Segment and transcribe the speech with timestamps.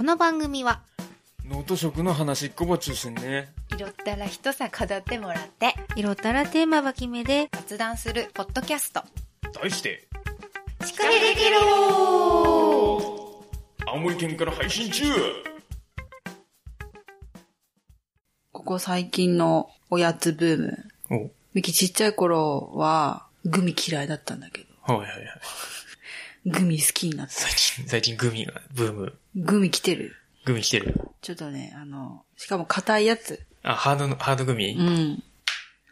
[0.00, 0.80] この番組は、
[1.46, 3.52] ノート食の話っこば中心ね。
[3.68, 9.02] 拾ったら一さ語ってもらって色ったらテーマは決めで、雑談するポッドキャスト
[9.52, 10.08] 題して、
[10.86, 13.44] しっかりできろ
[13.86, 15.04] 青森県から配信中
[18.52, 20.78] ここ最近のおやつブーム。
[21.10, 25.20] おミキちっちゃい頃は、グミ嫌いだったんだけど、はいはいはい。
[26.46, 27.32] グミ好きになった。
[27.32, 29.14] 最近、最近グミが、ブーム。
[29.36, 30.16] グミ来てる。
[30.46, 30.98] グミ来てる。
[31.20, 33.40] ちょっとね、あの、しかも硬いやつ。
[33.62, 35.22] あ、ハードの、ハードグミ、うん。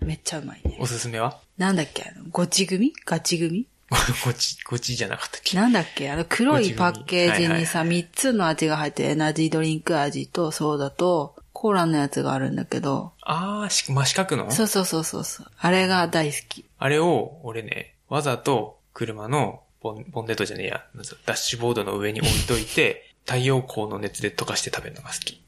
[0.01, 0.77] めっちゃうまいね。
[0.81, 1.39] おすすめは？
[1.59, 2.05] なんだっけ？
[2.05, 2.93] あの、ごちグミ？
[3.05, 3.67] ガチグミ？
[3.91, 5.57] ごごち、ごちじゃなかったっけ？
[5.57, 6.11] なんだっけ？
[6.11, 14.51] あの黒いパッケージにさ、3つの味が入ってるエナジードリンク味とソーダと、コーラのやつがあるんだけど、あー、し、真四角の？
[14.53, 15.47] そうそうそうそうそう。
[15.59, 16.65] あれが大好き。
[16.79, 20.85] あれを、俺ね、わざと車のボン、ボンネットじゃねえや、
[21.27, 25.41] ダッシュボードの上に置いといて、 太陽光の熱で溶かして食べるのが好き。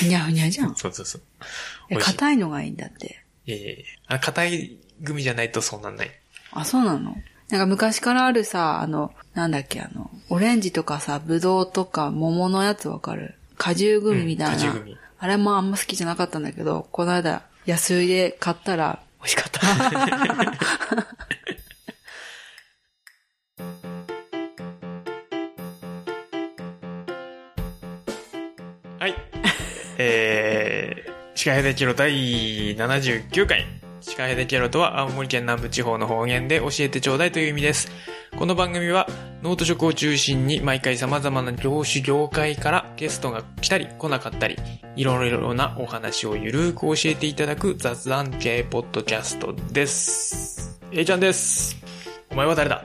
[0.00, 0.74] ふにゃふにゃじゃん。
[0.74, 1.22] そうそうそう。
[1.90, 3.24] え硬いのがいいんだって。
[3.46, 3.84] いやいやいや。
[4.16, 6.10] あ、硬いグミじゃないとそうなんない。
[6.52, 7.16] あ、そうなの？
[7.50, 13.34] なんか昔からあるさ、あの、なんだっけ、あの、オレンジとかさ、ブドウとか桃のやつわかる？
[13.56, 14.56] 果汁グミみたいな。
[14.56, 19.60] うん果汁グミあれもあんま好きじゃなかったんだけど、この間、安売りで買ったら、美味しかった。
[30.04, 32.10] えー、シカヘデケロ第
[32.74, 33.64] 79回。
[34.00, 37.88] シカヘデケロとは青森県南部地方の方言で教えてちょうだいという意味です。
[38.36, 39.06] この番組は
[39.42, 44.56] 農と食を中心に毎回様々な業種業界からゲストが来たり来なかったり、
[44.96, 50.80] いろいろなお話をゆるーく教えていただく雑談系ポッドキャストです。
[50.90, 51.76] A ちゃんです。
[52.28, 52.84] お前は誰だ？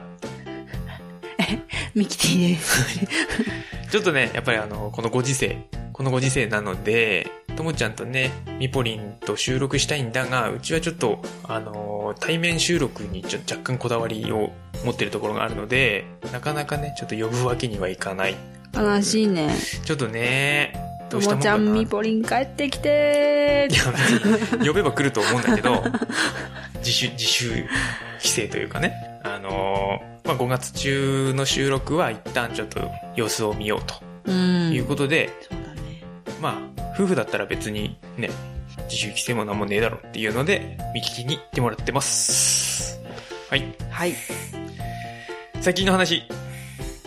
[1.96, 3.06] ミキティです。
[3.90, 5.58] ちょっとね、やっぱりあの、このご時世、
[5.98, 14.52] このご時世なので、ともちゃんとね、みぽりんと収録したいんだが、うちはちょっと、あの、対面収録にちょ若干こだわりを
[14.84, 18.36] 持ってるところがあるので、なかなかね、ちょっと呼ぶわけにはいかない。
[18.72, 19.52] 悲しいね。
[19.84, 20.72] ちょっとね、
[21.10, 21.56] どとうしたもんかな。
[21.58, 25.82] もちゃん、ミポリン帰ってきていや、別に呼べば来ると思うんだけど、
[26.78, 27.48] 自主、自主
[28.18, 28.94] 規制というかね。
[29.24, 34.72] あのーまあ、5月中の収録は一旦ちょっと様子を見ようとうん。
[34.72, 35.30] いうことで。
[36.40, 38.30] まあ、夫婦だったら別にね、
[38.84, 43.00] 自主規制もなんもねえだろっていうので、見聞きに行ってもらってます。
[43.50, 43.64] はい。
[43.90, 44.14] はい。
[45.60, 46.22] 最近の話。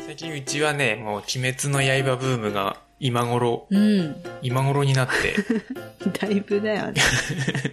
[0.06, 4.16] 最近うちはね、もう鬼滅の刃ブームが今頃、うん。
[4.42, 5.36] 今頃になって、
[6.19, 7.02] だいぶだよね。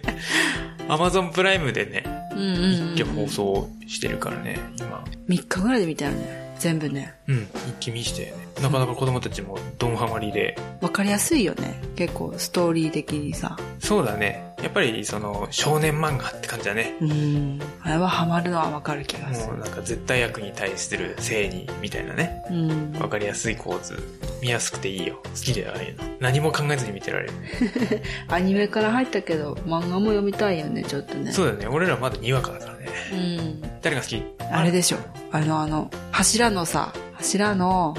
[0.87, 2.95] Amazon プライムでね、うんうん、うん。
[2.95, 5.03] 一挙放送してるからね、今。
[5.27, 6.48] 3日ぐらいで見たよね。
[6.59, 7.15] 全部ね。
[7.27, 8.33] うん、一気見してね。
[8.61, 10.57] なかなか子供たちもドンハマりで。
[10.81, 11.81] わかりやすいよね。
[11.95, 13.57] 結構、ストーリー的にさ。
[13.79, 14.48] そうだね。
[14.61, 16.95] やっぱりその少年漫画って感じだね。
[17.01, 17.59] うん。
[17.81, 19.53] あれはハマるのはわかる気がする。
[19.53, 22.43] もうなんか絶対悪に対する正義みたいなね。
[22.49, 22.91] うん。
[22.99, 23.97] わかりやすい構図。
[24.41, 25.21] 見やすくていいよ。
[25.23, 26.03] 好きだよ、ああいうの。
[26.19, 27.33] 何も考えずに見てられる。
[28.29, 31.31] アニメから入ったけど、漫画も読みたいよね、ちょっとね。
[31.31, 31.67] そうだよね。
[31.67, 32.87] 俺らまだにわかだからね。
[33.11, 33.61] うん。
[33.81, 34.23] 誰が好き？
[34.51, 34.97] あれでしょ。
[35.31, 37.95] あの、あの、柱のさ、柱の、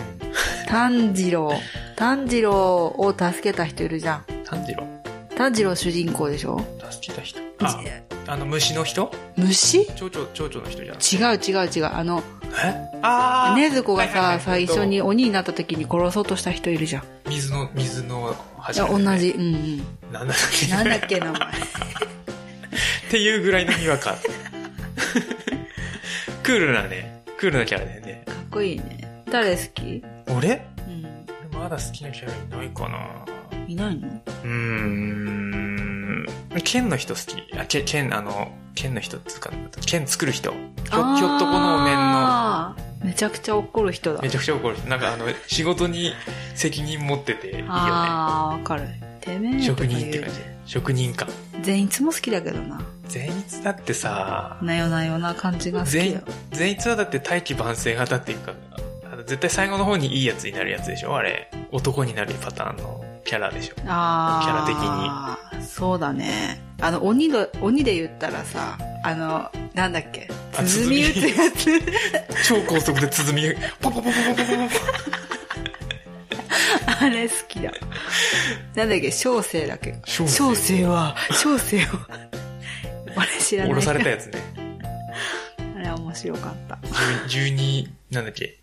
[0.69, 1.53] 炭治郎。
[1.97, 2.55] 炭治郎
[2.87, 4.25] を助けた人いるじゃん。
[4.45, 5.00] 炭治郎
[5.41, 6.61] 炭治郎主人公でしょ？
[6.91, 7.41] 助けた人。
[7.63, 7.83] あ、
[8.27, 9.11] あの虫の人？
[9.39, 9.87] 虫？
[9.97, 11.33] 蝶々、蝶々の人じゃん。
[11.33, 11.87] 違う違う違う。
[11.87, 12.23] あの、
[12.63, 12.75] え？
[13.01, 17.03] あねずこがさ、最初に鬼になった時に殺そうとした人いるじゃん。
[17.33, 19.03] い水の、水のや、柱、ね。
[19.03, 19.17] 同。
[19.17, 19.31] じ。
[19.31, 19.83] うんうん。
[20.13, 20.67] なんだっけ？
[20.75, 21.41] なんだっけ、名前。
[21.49, 21.51] っ
[23.11, 24.19] ていうぐらいのにわか。
[26.45, 28.25] クールなね、クールなキャラだよね。
[28.27, 29.23] かっこいいね。
[29.33, 30.05] 誰好き？
[30.37, 30.61] 俺？
[31.71, 33.25] だ好きなキャラいないかな。
[33.67, 34.09] いないの？
[34.09, 36.27] うーん。
[36.65, 37.43] 剣の人好き。
[37.59, 39.51] あ、け剣、あの、剣の人っつうか、
[39.87, 40.51] 剣作る人。
[40.51, 44.29] ひょ、ひょっとこのお面の、あーめちゃくちゃ怒る人だめ。
[44.29, 44.89] ちゃくちゃ怒る人。
[44.89, 46.13] なんかあの、仕事に
[46.55, 47.67] 責任持ってていいよね。
[47.71, 48.89] ああ、わかる。
[49.21, 50.41] てめえ職人って感じ。
[50.67, 51.29] 職人感。
[51.63, 52.81] 善逸も好きだけどな。
[53.09, 56.21] 善逸だってさ、なよなよな感じが好き善よ。
[56.53, 58.55] 善逸はだって大器晩成型っていうか、
[59.31, 61.17] 絶対最後の方にいいやつになるやつでしょ？
[61.17, 61.49] あれ。
[61.71, 63.75] 男になるパターンのキャラでしょ？
[63.87, 64.45] ああ。
[64.45, 65.65] キャラ的に。
[65.65, 66.61] そうだね。
[66.81, 70.29] あの、鬼の、鬼で言ったらさ、あの、なんだっけ？
[70.59, 71.81] あ鼓打つやつ。
[72.49, 74.71] 超高速で鼓、ポポポポポポポポ
[77.01, 77.71] あれ好きだ。
[78.75, 79.95] なんだっけ、小生だっけ？
[80.07, 80.27] 小
[80.57, 82.09] 生は、小生は。
[83.15, 83.73] あれ知らない。
[83.73, 84.41] 降ろされたやつね。
[85.77, 86.75] あれ面白かった。
[87.29, 88.60] 12、なんだっけ？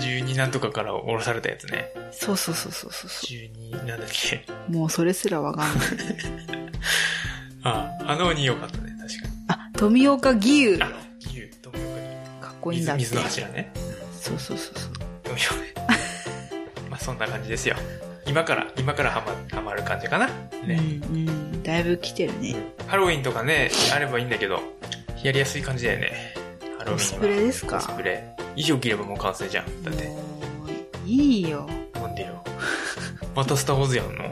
[0.00, 1.86] 12なんとかから降ろされたやつね。
[2.12, 3.08] そうそうそうそうそう。
[3.10, 4.44] 12、なんだっけ？
[4.68, 5.88] もうそれすらわかんない。
[7.64, 9.34] あ、あの鬼良かったね、確かに。
[9.48, 10.78] あ、富岡義勇。
[10.84, 10.88] あ、
[11.20, 11.94] 牛、富岡に。
[12.40, 13.02] かっこいいんだって。
[13.02, 13.72] 水水の柱ね。
[14.20, 14.92] そうそうそうそう。
[15.24, 15.74] 富岡ね。
[16.90, 17.76] まあそんな感じですよ。
[18.26, 20.26] 今から、今からハマ、ハマる感じかな。
[20.26, 20.32] ね。
[21.08, 21.62] うん、うん。
[21.62, 22.54] だいぶ来てるね。
[22.86, 24.60] ハロウィンとかね、あればいいんだけど、
[25.22, 26.34] やりやすい感じだよね。
[26.78, 27.76] ハロウィンはコスプレですか？
[27.78, 28.35] コスプレ。
[28.56, 29.84] 衣装着ればもう完成じゃん。
[29.84, 30.10] だって。
[31.06, 31.68] いいよ。
[31.94, 32.42] なんでよ。
[33.34, 34.24] またスターウォーズやんの？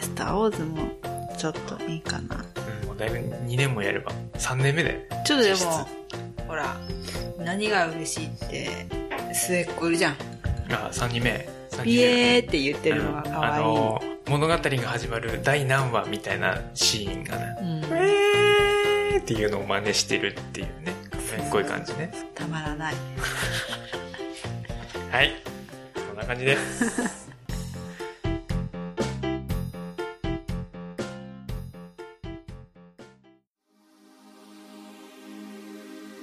[0.00, 0.88] スターウォーズも、
[1.36, 2.44] ちょっといいかな。
[2.82, 4.12] うん、もうだいぶ2年もやれば。
[4.38, 5.08] 3年目だよね。
[5.24, 5.88] ちょっとでも、
[6.46, 6.76] ほら、
[7.38, 8.68] 何が嬉しいって、
[9.34, 10.16] 末っ子いるじゃん。
[10.70, 11.48] あ、3人目。
[11.70, 12.02] 3人ピ目。
[12.02, 13.64] エーって言ってるのが可あ愛い。
[13.64, 20.97] の、物語が始まる第何話みたいなシーンがね、うん、えーっていうのを真似してるっていうね、か
[21.36, 22.10] っこいい感じね。
[22.34, 22.94] たまらない。
[25.10, 25.32] はい。
[25.94, 27.28] こんな感じです。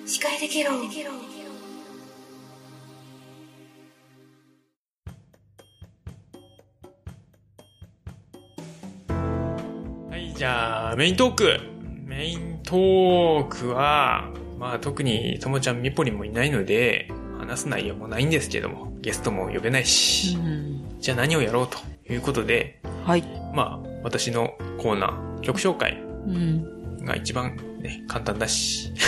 [0.06, 0.72] 司会できろ
[10.10, 11.60] はい、じゃあ、メイントーク。
[12.06, 21.00] メイントークは、まあ特にともちゃんみぽりんもいないので、話す内容もないんですけども、ゲストも呼べないし、うん。
[21.00, 21.78] じゃあ何をやろうと
[22.12, 23.24] いうことで、はい。
[23.54, 27.06] まあ私のコーナー、曲紹介うん。
[27.06, 28.92] が一番ね、簡単だし。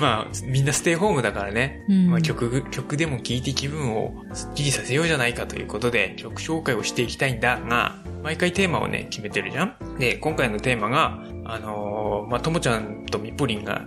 [0.00, 13.82] まあ、みんなステイホームだからね、うんまあ曲、曲でも聴いて気分をスッキリさせようじゃないかということで、曲紹介をしていきたいんだが、毎回テーマをね、決めてるじゃんで、今回のテーマが、あのーまあ、ともちゃんとみぽりんが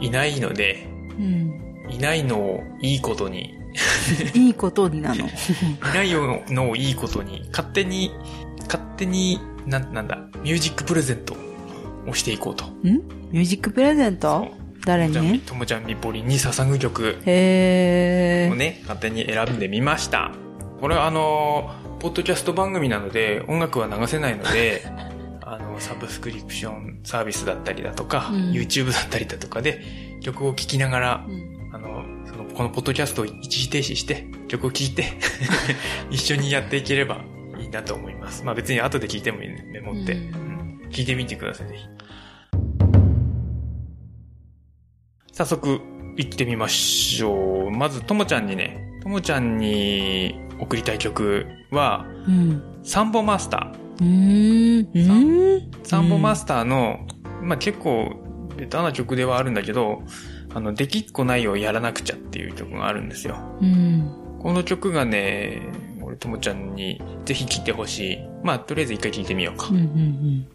[0.00, 0.86] いないので、
[1.18, 1.60] うん。
[1.90, 3.54] いないのをいいことに、
[4.34, 5.16] いいことになの。
[5.26, 5.28] い
[5.94, 6.10] ない
[6.52, 8.12] のをいいことに、勝手に、
[8.66, 11.34] 勝手に、なん、なんだ、ミュージックプレゼント
[12.06, 12.64] をしていこうと。
[12.66, 13.02] ん？
[13.30, 14.48] ミュージックプレゼント？
[14.84, 15.40] 誰に？
[15.40, 18.52] ともちゃんみぽりんに捧ぐ曲へー。
[18.52, 20.32] をね、勝手に選んでみました。
[20.80, 24.82] これはあの、ポッドキャスト番組なので、音楽は流せないので、
[25.50, 29.82] あの、サブスクリプションサービスだったりだとか、うん YouTube だったりだとかで、
[30.22, 35.04] 曲を聴きながら、うんあの、その、このポッドキャストを一時停止して、曲を聴いて、
[36.10, 37.24] 一緒にやっていければ
[37.58, 38.44] いいなと思います。
[38.44, 40.12] まあ別に後で聞いてもいいね、メモって。
[40.12, 40.50] うんうん
[40.90, 41.86] 聞いてみてください、ぜひ。
[45.32, 45.80] 早速、
[46.16, 47.70] 行ってみましょう。
[47.70, 52.62] まず、ともちゃんにね、ともちゃんに送りたい曲は、うん。
[52.82, 53.89] サンボマスター。
[54.00, 54.86] うーん。
[54.86, 55.84] うーん。
[55.84, 57.06] サンボマスターの、
[57.42, 58.14] まあ結構、
[58.56, 60.02] ベタな曲ではあるんだけど、
[60.54, 63.36] あの、できっこないをやらなくちゃっていう曲があるんですよ。
[63.60, 64.38] うん。
[64.40, 65.62] この曲がね、
[66.02, 68.18] 俺ともちゃんにぜひ聴いてほしい。
[68.42, 69.68] まあ、とりあえず一回聴いてみようか。
[69.68, 69.76] うん。
[69.76, 70.48] うん。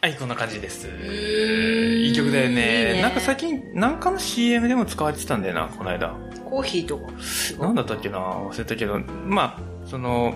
[0.00, 0.86] はい、こんな感じです。
[0.86, 6.14] いい曲だよねいいねなんか最近、なんかの CM でも使われてたんだよな、この間。
[6.44, 7.12] コーヒーとか。
[7.60, 10.34] なんだったっけな忘れたけど、まあ、その、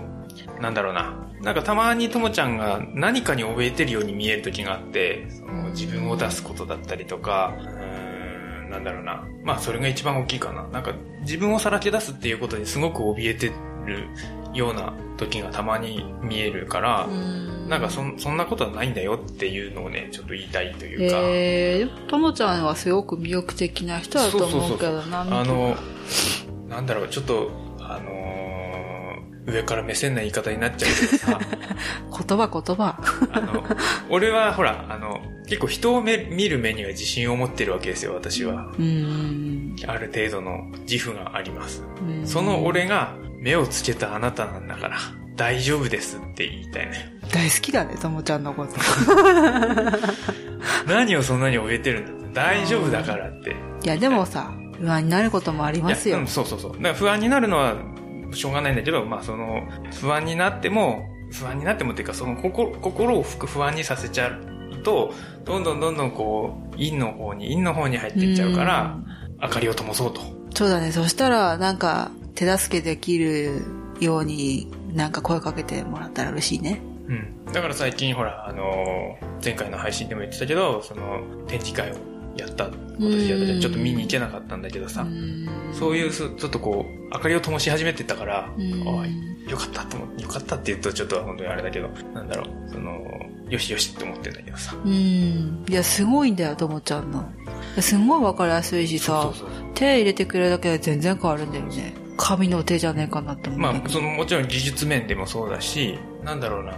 [0.59, 1.19] なんだろうな。
[1.41, 9.27] なんかたまにともちゃんが何かに怯えてるように見える時があって、その自分を出すことだったりとか、うーん、なんだろうな。
[9.43, 10.67] まあそれが一番大きいかな。
[10.69, 13.51] なんか自分をさらけ出すっていうことにすごく怯えて
[13.85, 14.07] る
[14.53, 17.07] ような時がたまに見えるから、
[17.67, 21.17] なんかそんそんなことはないんだよっていうのをね、ちょっと言いたいというか。
[21.17, 25.21] へえ、ともちゃんはすごく魅力的な人だと思うけどな。
[25.21, 25.75] あの、
[26.69, 28.42] なんだろう、ちょっと、あのー
[29.45, 31.39] 上から目線な言い方になっちゃうけどさ、
[32.27, 32.97] 言葉言葉。
[33.31, 33.63] あの、
[34.09, 38.67] 俺はほら、あの、結構人をめ見る目には自信を持ってるわけですよ、私は。
[38.77, 39.75] うーん。
[39.87, 41.83] ある程度の自負があります。
[42.01, 44.97] うんその俺が目をつけたあなたなんだから、
[45.35, 47.13] 大丈夫ですって言いたいね。
[47.31, 48.73] 大好きだね、ともちゃんのこと。
[50.87, 53.55] 何をそんなに怯えてるんだ大丈夫だからって。
[53.83, 56.25] いや、でもさ、不安になることもありますよ。
[56.25, 56.71] そうそうそう。
[56.73, 57.75] だから不安になるのは
[58.35, 59.63] しょうがないんだけど、まあその、
[59.99, 65.13] 不安になっても、不安になってもっていうか、その心心を不安にさせちゃうと、
[65.45, 68.97] どんどんどんどんこう、陰の方に、陰の方に入っていっちゃうから、
[69.41, 70.21] 明かりを灯そうと。
[70.53, 70.91] そうだね。
[70.91, 73.61] そしたら、なんか、手助けできる
[73.99, 76.79] ように、なんか声かけてもらったら嬉しいね。
[77.07, 77.45] うん。
[77.51, 81.95] だから最近ほら、あのー前回の配信でも言ってたけど、その、展示会を
[82.35, 82.65] やった、
[82.99, 85.05] 今年やったちょっと見に行けなかったんだけどさ、
[85.73, 89.09] そういうす、ちょっとこう、明かりを灯し始めてたから、うんおい、
[89.49, 93.01] よかったと思って、よかったって言うとちょっと本当にあれだけど、なんだろう、その、
[93.49, 94.75] よしよしって思ってんだけどさ。
[94.83, 95.65] うん。
[95.69, 97.29] いや、すごいんだよ、ともちゃんの。
[97.79, 99.31] すごいわかりやすいしさ
[99.73, 101.93] 手入れてくれるだけで全然変わるんだよね。
[102.17, 103.59] 神の手じゃねえかなって思う。
[103.59, 106.73] まあ、その、もちろん技術面でもそうだし、なんだろうな、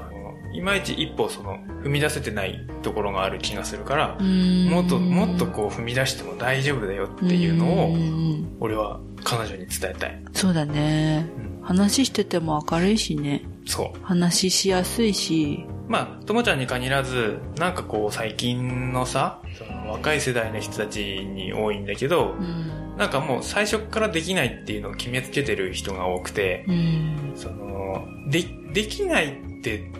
[0.56, 7.96] いまいち一歩その、踏み出せてないところがある気がするから、もっと、もっとこう踏み出しても大丈夫だよっていうのを
[8.60, 10.24] 俺は彼女に伝えたい。
[10.34, 11.28] そうだね。
[11.38, 13.42] うん話してても明るいしね。
[13.66, 14.04] そう。
[14.04, 15.66] 話しやすいし。
[15.88, 22.98] まあ、ともちゃんに限らず、なんかこう最近のさ、その若い世代の人たちに多いんだけどう、ん。
[22.98, 27.34] なんかもう最初からできないっていうのを決めつけてる人が多くて、うん。
[27.36, 29.92] その、で、できないって、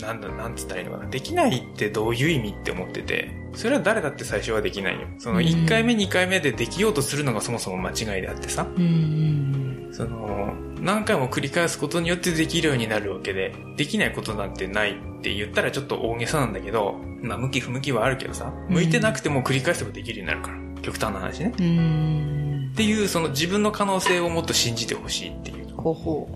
[0.00, 1.10] なんだ、なんつったらいいのかな。
[1.10, 5.06] できないってどういう意味って思ってて、それは誰だって最初はできないよ。
[5.18, 9.88] そのうん1回目2回目でできようとするのがそもそも間違いであってさ、うん。
[9.92, 20.82] その、何回も繰り返すことによってできるようになるわけで、できないことなんてないって言ったらちょっと大げさなんだけど、まあ向き不向きはあるけどさ、向いてなくても繰り返せばできるようになるから。
[20.82, 21.52] 極端な話ね。
[21.58, 22.70] うん。
[22.72, 25.63] っていう、その自分の可能性をもっと信じてほしいっていう。
[25.92, 26.28] ほほ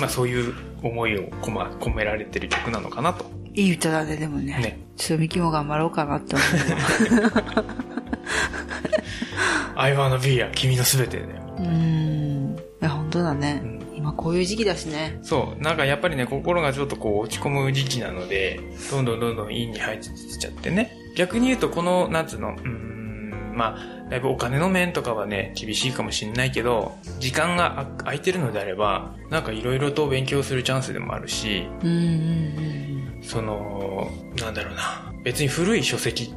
[0.00, 3.26] まあそういう思いを込,、ま、込められてる曲なのかなと。
[3.54, 4.58] いい歌だね、でもね。
[4.58, 4.80] ね。
[4.96, 6.44] ちょっとミキも頑張ろうかなって思
[7.20, 7.64] うわ。
[9.76, 11.42] I wanna be a 君のすべてだよ。
[11.58, 12.56] うん。
[12.80, 13.60] いや、本当だね。
[13.62, 15.18] うん今こういう時期だしね。
[15.22, 15.62] そう。
[15.62, 18.60] なんかやっぱりね、心がちょっとこう落ち込む時期なので、
[18.92, 20.96] どんどんどんどん陰に入っちゃってね。
[21.16, 35.12] 逆に言うと、この、なんつうの、うーん、まあ、だいぶお金の面とかはね、厳しいかもしれないけど、時間があ空いてるのであれば、なんかいろいろと勉強するチャンスでもあるし、うんうんその、なんだろうな。
[35.24, 36.32] 別に古い書籍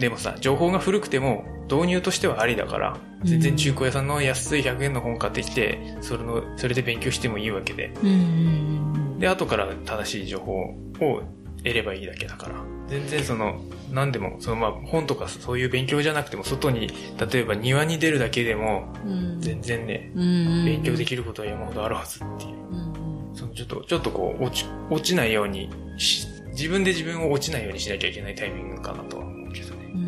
[0.00, 7.92] でもさ、情報が古くても導入としてはありだから、全然中古屋さんの安い100円の本買ってきて、それの、それで勉強してもいいわけで。
[8.02, 8.08] うん。
[8.08, 11.22] うんうんで、後から正しい情報を
[11.58, 12.71] 得ればいいだけだから。
[12.88, 13.60] 全然その、
[13.90, 16.88] 何でも、そのまあ本とかそういう勉強じゃなくても、外に、
[17.32, 19.12] 例えば庭に出るだけでも、うん。
[19.12, 19.40] うん。
[19.40, 22.50] 全然ね、然勉強でききることは山ほどあるはずっていう。
[22.76, 22.92] うん
[23.34, 29.90] そのちょっと、ちょっとこう、落ち、落ちないようにし、自分で自分を落ちないようにしなきゃいけないタイミングかなとは思うけどね。
[29.94, 30.00] うん。
[30.00, 30.04] う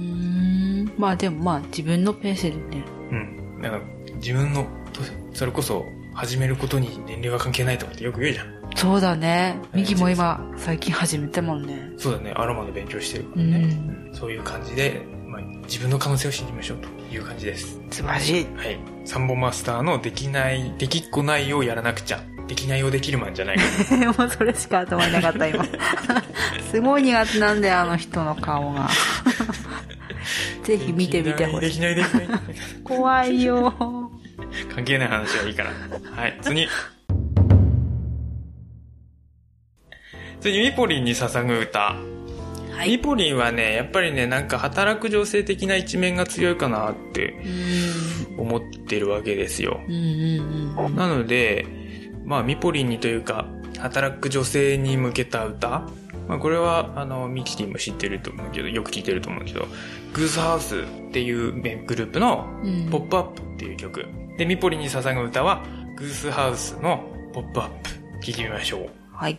[0.84, 0.92] ん。
[0.98, 2.84] まあでもまあ自分のペースでね。
[3.10, 3.62] うん。
[3.62, 3.82] だから、
[4.16, 5.00] 自分の、と
[5.32, 8.53] それこそ、始めることに年齢は関係ないとかってよく言うじゃん。
[8.74, 9.56] そうだね。
[9.72, 11.92] ミキも今、最近始めたもんね。
[11.96, 13.56] そうだね、アロマの勉強してるからね。
[13.56, 17.80] うんうんそういう感じで、まあ、自分の可能性を信じましょうという感じです。
[17.90, 18.46] 素晴らしい。
[18.54, 18.78] はい。
[19.04, 22.22] サンボマスターのできない、できっこないをやらなくちゃ。
[22.46, 24.12] できないをできるマンじゃないかな。
[24.12, 25.64] もうそれしか頭になかった今。
[26.70, 28.88] すごい苦手なんだよ、あの人の顔が。
[30.62, 31.68] ぜひ見てみてほしい。
[31.68, 32.26] できない、できない。
[32.26, 32.40] できない
[32.84, 34.10] 怖いよ。
[34.74, 35.70] 関係ない話はいいから。
[36.14, 36.68] はい、次。
[40.44, 41.80] 次、ミポリンに捧ぐ歌。
[41.80, 41.96] は
[42.86, 42.98] ミ。
[42.98, 47.34] ポリンはね、やっぱりね、なんか働く女性的な一面が強いかなって
[48.36, 48.40] うん。
[48.40, 49.80] 思ってるわけですよ。
[49.88, 50.96] うんうんうん。
[50.96, 51.64] なので、
[52.26, 53.46] まあ、ミポリンにというか、
[53.78, 55.88] 働く女性に向けた歌
[56.28, 59.66] まあ、これは、あの、ミキティも知ってると思うけど、よく聞いてると思うけど、
[60.12, 61.52] グースハウスっていう
[61.86, 64.04] グループのうんポップアップっていう曲。
[64.36, 65.64] で、ミポリンに捧ぐ歌は、
[65.96, 67.90] グースハウスのポップアップ。
[68.22, 68.90] 聞いてみましょう。
[69.10, 69.38] はい。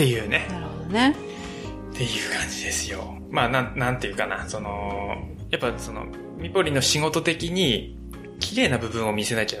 [0.00, 0.46] っていうね。
[0.48, 1.10] なるほどね。
[1.10, 3.18] っていう感じですよ。
[3.28, 6.06] まあ、なん、なんていうかな、その、やっぱその、
[6.38, 7.98] ミポリンの仕事的に、
[8.38, 9.60] 綺麗な部分を見せなきゃ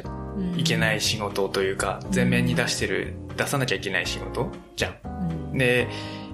[0.56, 4.94] いけない仕事というか、前面に出してる、出さなきゃいけない仕事じゃん。
[5.52, 5.58] うん。
[5.58, 5.86] で、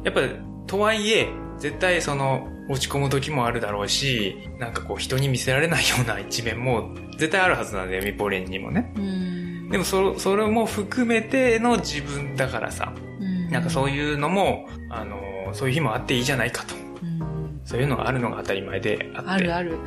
[0.05, 0.21] やっぱ、
[0.69, 8.93] とはいえ、絶対その、落ち込む時もあるだろうし、なんかこう人に見せられないような一面も絶対あるはずなんだよ、ミポリンにもね。
[8.97, 9.69] うん。
[9.71, 12.96] でもそ、それも含めての自分だからさ、うん
[13.57, 15.19] なんかそういうのも、あの、
[15.55, 16.75] そういう日もあっていいじゃないかと。
[16.75, 17.61] うん。
[17.65, 19.31] そういうのがあるのが当たり前であって。
[19.31, 19.79] あるある。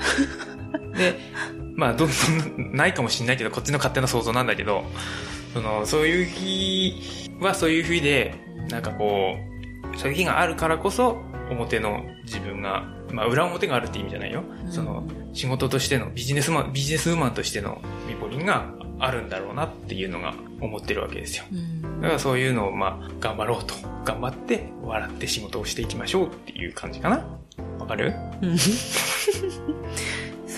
[0.98, 1.20] で、
[1.76, 2.10] まあ、どん
[2.58, 4.84] どん、ないかもしんないけど、こっちの勝手な想像なんだけど、
[5.54, 8.34] その、そういう日はそういう日で、
[8.70, 9.36] なんかこ
[9.94, 11.22] う、そういう日があるからこそ、
[11.52, 14.44] 表の自分が、まあ、裏表があるって意味じゃないよ。
[14.66, 21.44] うんその、仕事としての、ビジネスマン、ビジネスウーマンとしてのミポリンがあるんだろうなっていうのが思ってるわけですよ。
[21.51, 23.74] うんだからそういうのを、まあ、頑張ろうと。
[24.06, 27.25] 頑張って、笑って仕事をしていきましょうっていう感じかな。
[27.78, 28.13] わかる？
[28.42, 28.72] うんそ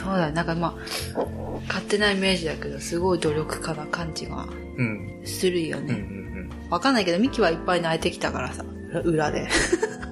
[0.05, 0.33] うだね。
[0.33, 0.77] なんかま
[1.15, 1.25] あ、
[1.67, 5.21] 勝手なイメージだけど、すごい努力家な感じがうん。
[5.25, 5.93] するようんうね。
[5.95, 8.63] んわかんないけど、ミキはいっぱい泣いてきたからさ、
[9.03, 9.47] 裏で。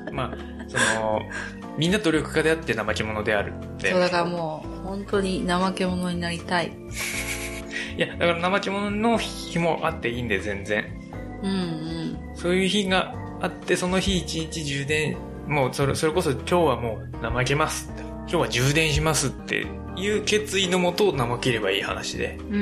[0.07, 0.15] うん。
[0.15, 1.21] まあ、その、
[1.77, 3.91] みんな努力家であって怠け者であるって。
[3.91, 6.71] そう、だからもう、本当に怠け者になりたい。
[7.99, 10.85] いや、だから怠け者の日もあっていいんで、全然。
[11.43, 12.17] うんうん。
[12.33, 18.03] そういう日があって、その日一日充電、もうそれ、それこそ今日はもう怠けますって。
[18.03, 22.37] 今日は充電しますっていう決意のもと怠ければいい話で。
[22.49, 22.61] うんう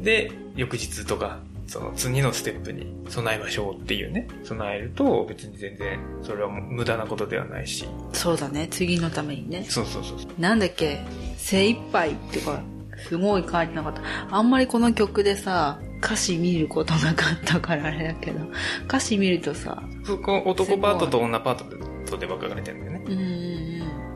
[0.00, 0.02] ん。
[0.02, 4.26] で、翌日とか、その次のステップに備えましょうっていうね。
[4.42, 7.86] 備えると別に全然それは無駄なことではないし。
[8.12, 8.66] そうだね。
[8.68, 9.64] 次のためにね。
[9.68, 10.40] そうそうそうそう。
[10.40, 10.98] なんだっけ？
[11.36, 12.60] 精一杯ってか、
[12.96, 14.02] すごい書いてなかった。
[14.30, 18.40] あんまりこの曲でさ、歌詞見ることなかったからあれだけど、
[18.86, 23.04] 歌詞見るとさ、そこ男パートと女パートで分かれてるんだよね。
[23.06, 23.56] うんうん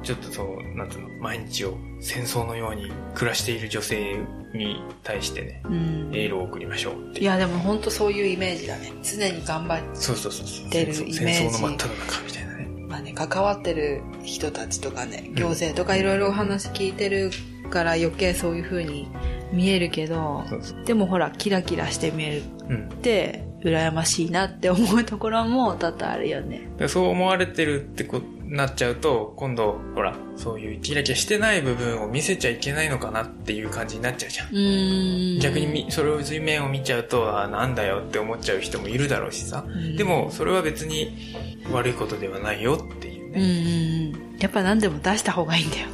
[0.03, 4.17] ちょっとそう、なんつうの、毎日を戦争のように暮らしている女性
[4.55, 5.73] に対してね、うん。
[5.73, 5.77] う
[6.11, 6.15] ん。
[6.15, 7.25] エールを送りましょうっていう。
[7.25, 8.93] いや、でも本当そういうイメージだね。
[9.03, 12.69] 常に頑張って、そうそうそう戦争の真っ只中みたいなね。
[12.89, 17.31] まあね、関わってる人たちとかね、行政とかいろいろお話聞いてる
[17.71, 19.09] から余計そういう風に
[19.53, 20.45] 見えるけど。
[20.85, 22.89] でもほら、キラキラして見えるうん。
[22.93, 26.69] って、羨ましいなって思うところも多々あるよね。
[26.79, 35.41] でそう思われてるってこなっちゃうと、今度、ほら、そういうキラキラしてない部分を見せちゃいけないのかなっていう感じになっちゃうじゃん。
[35.41, 39.61] 逆にみ、それを水面を見ちゃうと、あなんだよって思っちゃう人もいるだろうしさ。
[39.61, 41.37] んでも、それは別に
[41.73, 44.13] 悪いことではないよってね。
[44.13, 44.39] うんうん。
[44.39, 45.89] やっぱ何でも出した方がいいんだよ。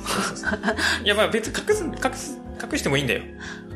[1.05, 2.38] いや、まあ別に隠す、隠す、
[2.73, 3.23] 隠してもいいんだよ。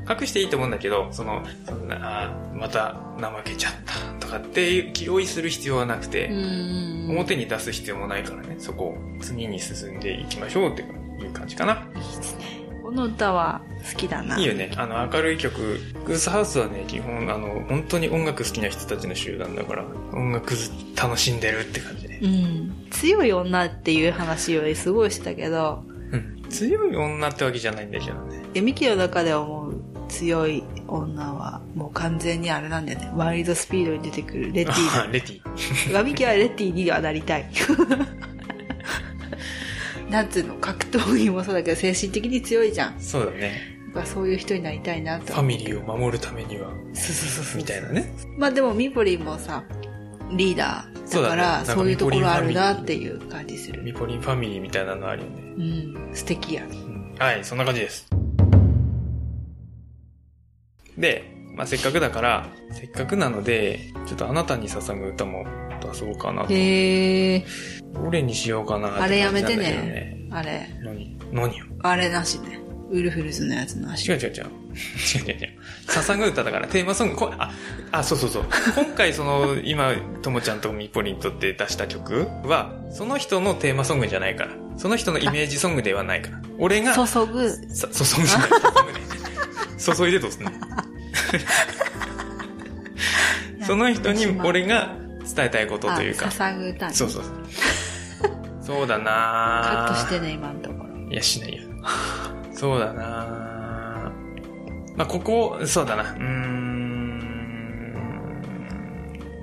[0.08, 11.86] 隠していいと思うんだけど、その、そんな、また怠けちゃったとかっていう気負いする必要はなくて、ん表に出す必要もないからね、そこを次に進んでいきましょうっていう感じかな。
[11.94, 12.60] いいですね。
[12.82, 14.36] この歌は好きだな。
[14.36, 14.72] いいよね。
[14.76, 15.78] あの、明るい曲。
[16.04, 20.54] グースハウスはね、基本、あの、本当に音楽好きな人たちの集団だから、音楽
[20.96, 22.26] 楽しんでるって感じねう。
[22.26, 22.86] ん。
[22.90, 26.42] 強い女っていう話よりすごいしたけど、うん。
[26.48, 28.42] 強い女ってわけじゃないんだけどね。
[28.54, 33.12] えミキの中で思う強い女はもう完全にあれなんだよね。
[33.14, 35.92] ワイルドスピードに出てくるレティあレティ。
[35.92, 36.02] だ。
[36.02, 37.48] ミキはレティにはなりたい。
[40.10, 43.00] なんつうの、格闘技もそうだけど精神的に強いじゃん。
[43.00, 43.78] そうだね。
[44.04, 45.32] そういう人になりたいなと。
[45.32, 48.12] ファミリーを守るためには、そうそうそうそうみたいなね。
[48.36, 49.64] まあでもミポリンもさ、
[50.32, 53.82] リーダーだから、そういうところあるなっていう感じする。
[53.82, 55.42] ミポリンファミリーみたいなのあるよね。
[55.56, 56.64] うん、素敵や。
[56.64, 58.08] うんはい、そんな感じです。
[60.96, 65.44] で、まあ、せっかくだから、せっかくなので、ちょっとあなたに捧ぐ歌も
[65.82, 66.54] 出そうかなと。
[66.54, 67.44] へえ。
[67.92, 70.28] どれにしようかなってあれやめてね。
[70.30, 70.68] あれ。
[70.82, 71.18] 何？
[71.32, 71.66] 何よ？
[71.82, 72.59] あれなしね。
[72.90, 74.06] ウルフルズのやつなし。
[74.10, 74.30] 違う違う違う。
[74.30, 75.50] 違う違う違う。
[75.86, 77.52] 捧ぐ歌だからテーマソング、こあ、
[77.92, 78.44] あ、そうそうそう。
[78.74, 84.50] 今回その、今、ともちゃんとみぽりんとって出した曲は、その人のテーマソングじゃないから。
[84.76, 86.40] その人のイメージソングではないから。
[86.58, 87.48] 俺が、注ぐ。
[87.74, 88.50] さ、注ぐじゃない。
[89.96, 90.50] 注いでどうすんの
[93.66, 94.94] その人に俺が
[95.34, 96.30] 伝えたいことというかあ。
[96.30, 96.94] 捧ぐ歌ね。
[96.94, 97.34] そうそうそう。
[98.62, 101.10] そうだカなットしてね、今のところ。
[101.10, 101.62] いや、しないよ。
[102.52, 104.12] そうだな
[104.96, 106.02] まあ、ここ、そうだな。
[106.12, 106.70] うーん。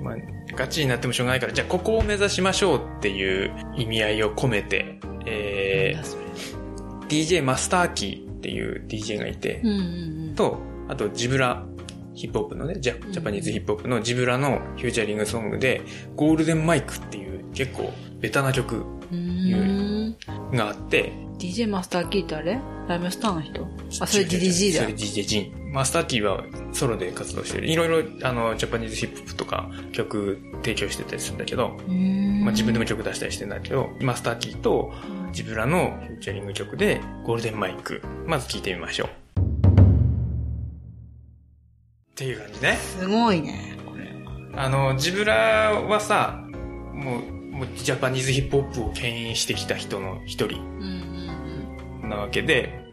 [0.02, 0.16] まあ、
[0.54, 11.64] ガチになってもしょうがないから、じゃあここを目指しましょうっていう意味合いを込めて、えー、DJ マスターキーっていう DJ がいて、うんうんと、あとジブラ、
[12.14, 15.82] ヒップホップのね、ジャジャパニーズヒップホップのジブラのフューチャリングソングで、
[16.14, 18.84] ゴールデンマイクっていう結構ベタな曲。
[20.52, 22.60] があって、DJ マスターキーってあれ？
[22.88, 23.66] ライムスターの人？
[24.00, 24.94] あ、それ DJ ジンだそれ。
[24.94, 25.72] DJ ジン。
[25.72, 27.68] マスターキーはソロで活動してる。
[27.68, 34.92] いろいろ、あの、ジャパニーズヒップホップとか曲提供してたりするんだけど、まあ自分でも曲出したりしてんだけど、マスターキーと
[35.32, 38.02] ジブラのフューチャリング曲で、ゴールデンマイク。
[38.26, 39.08] まず聴いてみましょう。
[39.08, 39.10] っ
[42.16, 42.76] ていう感じね。
[42.76, 44.12] すごいね、これ。
[44.56, 46.42] あの、ジブラはさ、
[46.92, 47.22] もう、
[47.58, 50.97] もうジャパニーズヒップホップを牽引してきた人の一人うんうん
[52.08, 52.88] なわけで、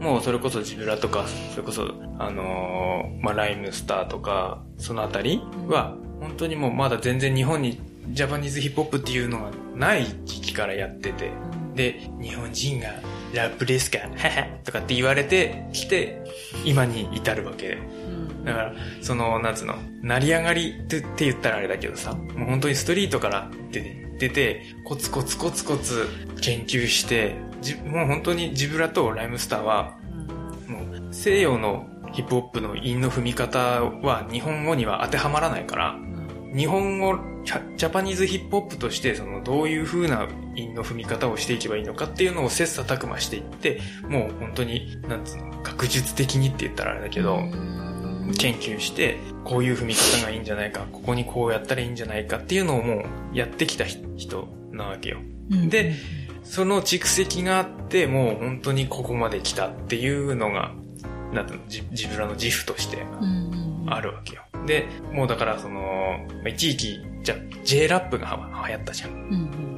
[0.00, 11.30] もうそれこそジブラとか、それこそ、あのーまあ、ライムスターとか、そのあたりは、本当にもうまだ全然日本にジャパニーズヒップホップっていうのがない時期からやってて、
[11.74, 12.88] で、日本人が
[13.34, 13.98] ラップですか、
[14.64, 16.22] とかって言われてきて、
[16.64, 17.74] 今に至るわけで。
[17.74, 18.44] うん。
[18.44, 26.06] だから、その、なんつうの、成り上がりってって言ったらあれだけどさ、もう本当にストリートから出て、出て、コツコツコツコツ
[26.40, 29.98] 研究して、じもう本当にジブラとライムスターは、
[30.66, 35.96] もう西洋のヒップホップの韻の踏み方は日本語には当てはまらないから、
[36.54, 47.38] 日本語、ジャパニーズヒップホップとして、その、どういう風な韻の踏み方をしていけばいいのかっていうのを切磋琢磨していって、もう本当に、なんつうの、学術的にって言ったらあれだけど、
[48.38, 55.18] 研究して、こういう踏み方がいいんじゃないか、ここにこうやったらいいんじゃないかっていうのをもうやってきた人なわけよ。
[55.50, 55.68] うん。
[55.68, 55.94] で、
[56.48, 60.72] その蓄積があって、もう本当にここまで来たっていうのが、
[61.32, 63.92] なんていうの、ジジブラの自負としてうんうん。
[63.92, 64.42] あるわけよ。
[64.66, 65.80] で、もうだからその、
[66.38, 69.10] まあ一時期、じゃあ J ラップがは流行ったじゃん。
[69.10, 69.18] うん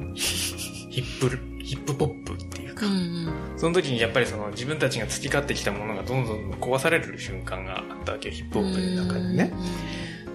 [0.09, 0.15] うん。
[0.15, 2.85] ヒップル、ヒップポップっていうか。
[2.85, 3.33] うんうん。
[3.57, 9.51] その時にやっぱりその自分たちが培ってきたものがどんどん壊される瞬間があったわけよ、ヒップホップの中にね。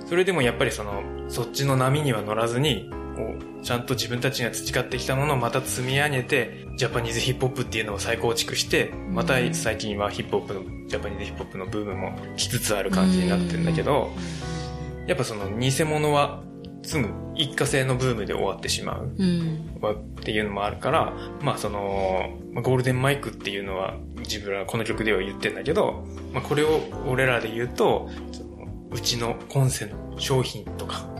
[0.07, 14.13] それでもやっぱりその、そっちの波には乗らずに、こう、ちゃんと自分たちが培ってきたものをまた積み上げて、ジャパニーズヒップホップっていうのを再構築して、また最近はヒップホップの、ジャパニーズヒップホップのブームも来つつある感じになってるんだけど、
[15.07, 16.43] やっぱその偽物は
[16.83, 19.13] すぐ一過性のブームで終わってしまう。
[19.17, 19.67] うん。
[20.21, 28.09] っていうのもあるから、まあその、まあゴールデンマイクっていうのは自分らこの曲では言ってんだけど、まあこれを俺らで言うと、
[28.91, 31.16] うちのコンセの商品とか、うん。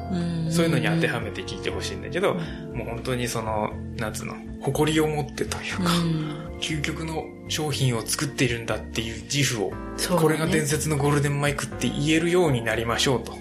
[0.51, 6.59] そういうのに当てはめて聞いてほしいんだけど、もう本当にその、なんつうの、誇りを持ってというか、うん。
[6.61, 9.77] 究極の商品を作っているんだっていう自負を、ね
[10.19, 13.33] これが伝説のゴールデンマイクって言えるようになりましょうと。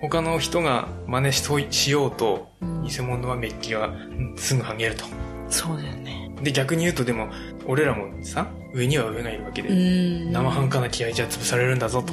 [0.00, 2.82] 他の人が真似しといしようと、うん。
[2.84, 5.04] 偽物はメッキがうんすぐ剥げると。
[5.48, 6.30] そうだよね。
[6.42, 7.28] で、逆に言うとでも、
[7.66, 12.12] 俺らもさ、上には上がいるわけで、ん生半可な気合じゃ潰されるんだぞと。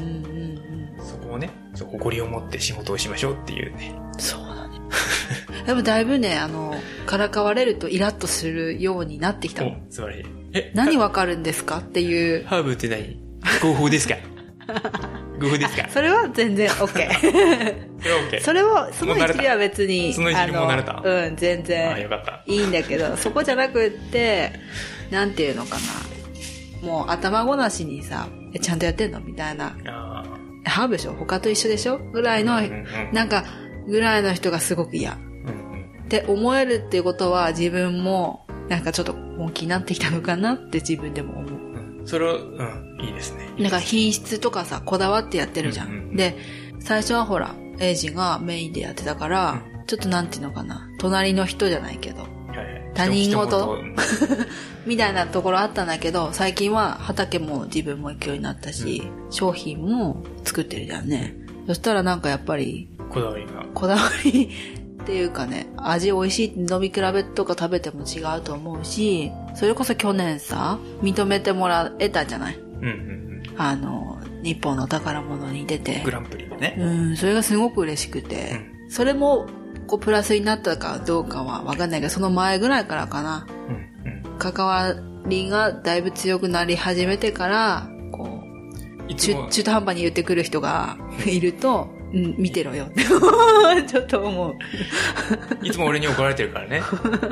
[1.34, 3.94] をね、そう誇りを持って仕事をしましょうっていうね。
[4.18, 4.80] そうだね。
[5.66, 9.74] でもだいぶね、あの、からかわれるとイラッとするようになってきたもん。
[9.90, 10.26] お、素晴らしい。
[10.54, 12.46] え、何わかるんですかっていう。
[12.46, 13.20] ハーブって何？
[13.62, 14.16] 合法ですか？
[15.42, 15.90] 合法ですか？
[15.90, 17.10] それは全然 OK。
[18.00, 18.42] それは OK。
[18.42, 21.02] それを、その一理は別に、その一理もう慣れた？
[21.04, 22.44] うん、全あ、よ然かった。
[22.46, 24.52] いいんだけど、そこじゃなくって、
[25.12, 25.78] なんていうのか
[26.82, 26.88] な。
[26.88, 29.20] もう頭ごなしにさ、えちゃんとやってんの？
[29.22, 29.76] みたいな。
[30.66, 31.14] あハーブでしょ？
[31.14, 31.98] 他と一緒でしょ？
[31.98, 33.44] ぐらいの、うんうんなんか、
[33.88, 35.14] ぐらいの人がすごく嫌。
[35.14, 35.18] っ
[36.10, 41.52] て思えるっていうことは自分も、なんかちょっと本気になってきたのかなって自分でも思う。
[41.52, 42.08] うん。
[42.08, 43.50] それは、うん、いいですね。
[43.58, 45.88] なんか品質とかさ、こだわってやってるじゃん。
[45.88, 46.38] うんうんで、
[46.80, 52.28] 最初はほら、エイジがメインでやってたから、ちょっとなんていうのかな、隣の人じゃないけど、
[52.94, 53.78] 他人事？
[54.86, 61.36] みたいなところあったんだけど、最近は畑も自分も行くようになったし、商品も作ってるじゃんね。
[61.68, 63.66] そしたらなんかやっぱり、こだわりが。
[63.74, 64.50] こだわり
[65.02, 72.56] っていうかね、味美味しい飲み比べとか食べても違うと思うし、それこそ去年さ、認めてもらえたじゃない？
[72.58, 73.44] うんうんうん。
[73.58, 76.12] あの、日本の宝物に出てグ。
[76.12, 76.76] ランプリでね。
[76.78, 79.48] うん、それがすごく嬉しくて、それも、
[79.98, 84.38] プラスになったかどうかはわかんないけど、その前ぐらいからかな、うんうん。
[84.40, 84.96] 関わ
[85.28, 88.44] りがだいぶ強くなり始めてから、こ
[89.10, 93.04] う、中、中途半端に言ってくる人がいると、うん、見てろよって、
[93.88, 94.56] ちょっと思う。
[95.66, 96.82] いつも俺に怒られてるからね。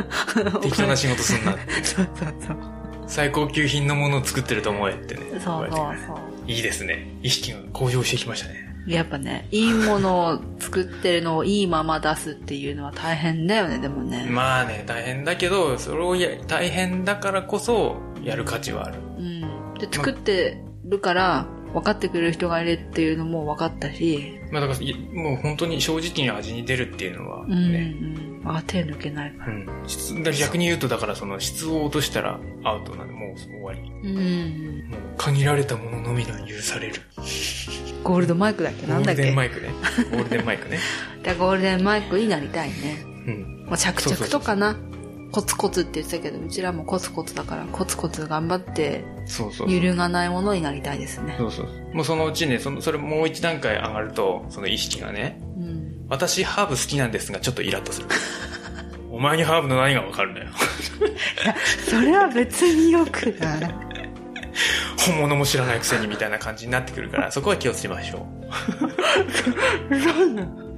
[0.61, 1.83] 適当な仕事すんなって。
[1.83, 2.57] そうそうそう。
[3.07, 5.21] 最高級品のものを作ってると思えってね。
[5.33, 6.17] そうそうそう。
[6.47, 7.07] いいですね。
[7.21, 8.70] 意識が向上してきましたね。
[8.87, 14.25] やっぱね、いいものを作ってるのをいいまま出すっていうのは大変だよね、でもね。
[14.29, 18.99] まあね、大変だけど、それをや、大変だからこそ、やる価値はある。
[19.17, 19.41] うん。
[19.77, 28.41] で、作ってるから、分かってくれる人がいるっていうのも分かったし、まあだから、いもう本当に正直に味に出るっていうのはうん、うね、ん。
[28.45, 29.53] あ、手抜けないから。
[29.53, 29.67] うん。
[30.37, 33.79] 逆に言うと、だからその質を落としたらアウトなんで、もう終わり。
[33.79, 34.89] うん。
[34.89, 36.95] もう限られたもののみが許される。
[38.03, 38.87] ゴールドマイクだっけ？
[38.87, 39.21] ゴールなんだっけ？
[39.23, 39.67] デンマイクね。
[40.11, 40.79] ゴールデンマイクね。
[41.39, 42.75] ゴールデンマイクになりたいね。
[43.05, 43.65] うん。
[43.67, 44.75] まあ、着々とかな。
[45.31, 49.73] コツコツって言ってたけど、うちらもコツコツだから、コツコツ頑張って、そうそうそう。
[49.73, 51.45] 揺るがないものになりたいですねそ。
[51.47, 51.67] うそう。
[51.93, 56.05] もうそのうちね、その、それもう一段階上がると、その意識がね、うん。
[56.09, 58.07] 私ハーブ好きなんですが、ちょっとイラッとする。
[59.09, 60.49] お前にハーブの何がわかるんだよ。
[61.89, 63.91] それは別によくない。
[65.05, 68.27] 本物も知らないくせにみたいな感じになってくるから、そこは気をつけましょ
[69.89, 70.71] そう なの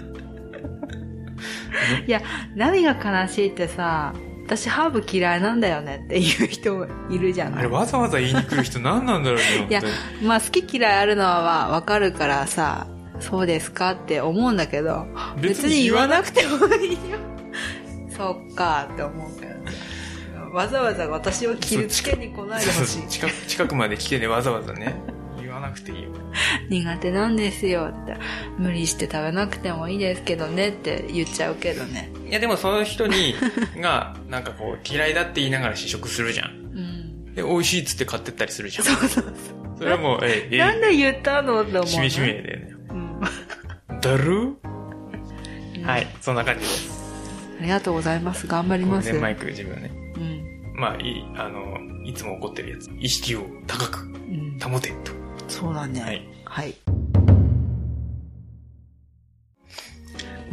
[2.08, 2.22] いや、
[2.56, 4.14] 何が悲しいってさ、
[4.56, 7.52] 私ハーブ嫌いなんだよねっていう人いるじゃう。
[7.52, 9.82] ないあれわざわざ言いに来る人何なんだろうね、いや
[10.22, 12.88] まあ好き嫌いあるのはわかるからさ、
[13.20, 15.08] そうですかって思うんだけど、
[15.42, 17.00] 別に言わなくてもいいよ。
[18.16, 19.54] そっかって思うけど。
[20.54, 23.08] わざわざ私を傷つけに来ないでほしい。
[23.08, 24.94] 近く近くまで来てね、わざわざね、
[25.42, 26.12] 言わなくていいよ。
[26.70, 28.16] 苦手なんですよって。
[28.60, 32.13] 無理して食べなくてもいいですけどねって言っちゃうけどね。
[32.34, 33.36] いやでもその人に、
[33.80, 36.50] が、なんかこう、嫌いだって言いながら試食するじゃん。
[36.50, 37.36] うん。
[37.36, 38.86] で、美味しいっつって買ってったりするじゃん。
[38.86, 39.34] そうそうそう。
[39.78, 41.86] それはもう、ええ、なんで言ったのって思うの。
[41.86, 42.76] しめしめだよね。
[42.90, 42.94] う
[43.94, 44.00] ん。
[44.02, 44.56] だる？
[45.86, 46.94] はい、そんな感じです。
[47.64, 48.46] りがとうございます。
[48.46, 49.12] 頑張ります。
[49.12, 49.92] ね、マイク自分ね。
[50.16, 50.74] うん。
[50.76, 52.90] まあ、い、あの、いつも怒ってるやつ。
[53.00, 54.60] 意識を高くうん。
[54.60, 55.12] 保てと。
[55.48, 56.02] そうだね。
[56.02, 56.28] はい。
[56.46, 56.76] はい。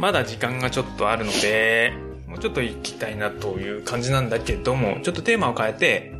[0.01, 1.93] まだ時間がちょっとあるので、
[2.25, 6.11] もうちょっと行きたいなという感じなんだけども、ちょっとテーマを変えて、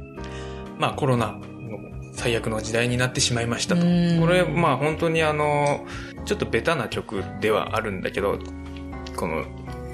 [0.78, 1.40] まあコロナの
[2.14, 3.82] 最悪の時代になってしまいましたと。
[3.82, 4.20] うん。
[4.20, 5.88] これ、まあ本当にあの、
[6.26, 8.38] ちょっとベタな曲ではあるんだけど、
[9.16, 9.46] この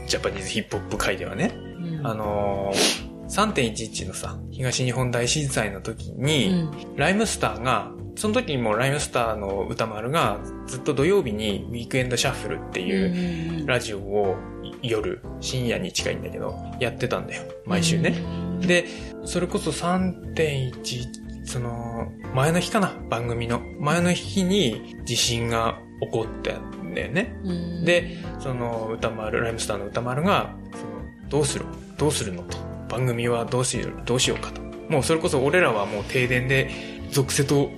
[0.05, 2.05] ジャパニーズヒップホップ界ではね、うん。
[2.05, 14.35] あのー3.11のさ、東日本大震災の時に、ライムスターが、その時にもライムスターの歌丸がずっと土曜日にウィークエンドシャッフルっていううんラジオを
[14.81, 17.43] 夜、深夜に近いんだけど、やってたんだよ。
[17.65, 18.15] 毎週ね。。
[18.61, 18.85] で、
[19.25, 22.93] それこそ3.1、その、前の日かな？
[23.09, 23.61] 番組の。
[23.79, 27.39] 前の日に地震が起こったんだよね。
[27.43, 31.65] うんで、その歌丸、ライムスターの歌丸が、その、どうする？
[31.97, 32.57] どうするのと。
[32.89, 34.61] 番組はどうしよう、どうしようかと。
[34.89, 36.69] もうそれこそ俺らはもう停電で、
[37.11, 37.69] 属性と、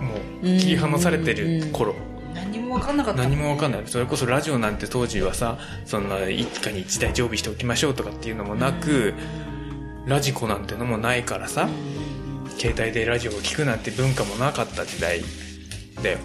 [0.00, 1.94] もう、切り離されてる頃。
[2.34, 3.22] 何も分かんなかった。
[3.22, 3.74] 何もわかんい。
[3.74, 3.82] ない。
[3.86, 9.14] それこそラジオなんて当時はさ、そんな一家に一台常備しておきましょうとかっていうのもなく、
[10.06, 11.68] ラジコなんてのもないからさ、
[12.58, 15.22] 携帯でラジオを聞くなんて文化もなかった時代
[16.02, 16.18] だよ。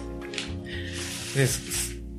[1.34, 1.60] で、そ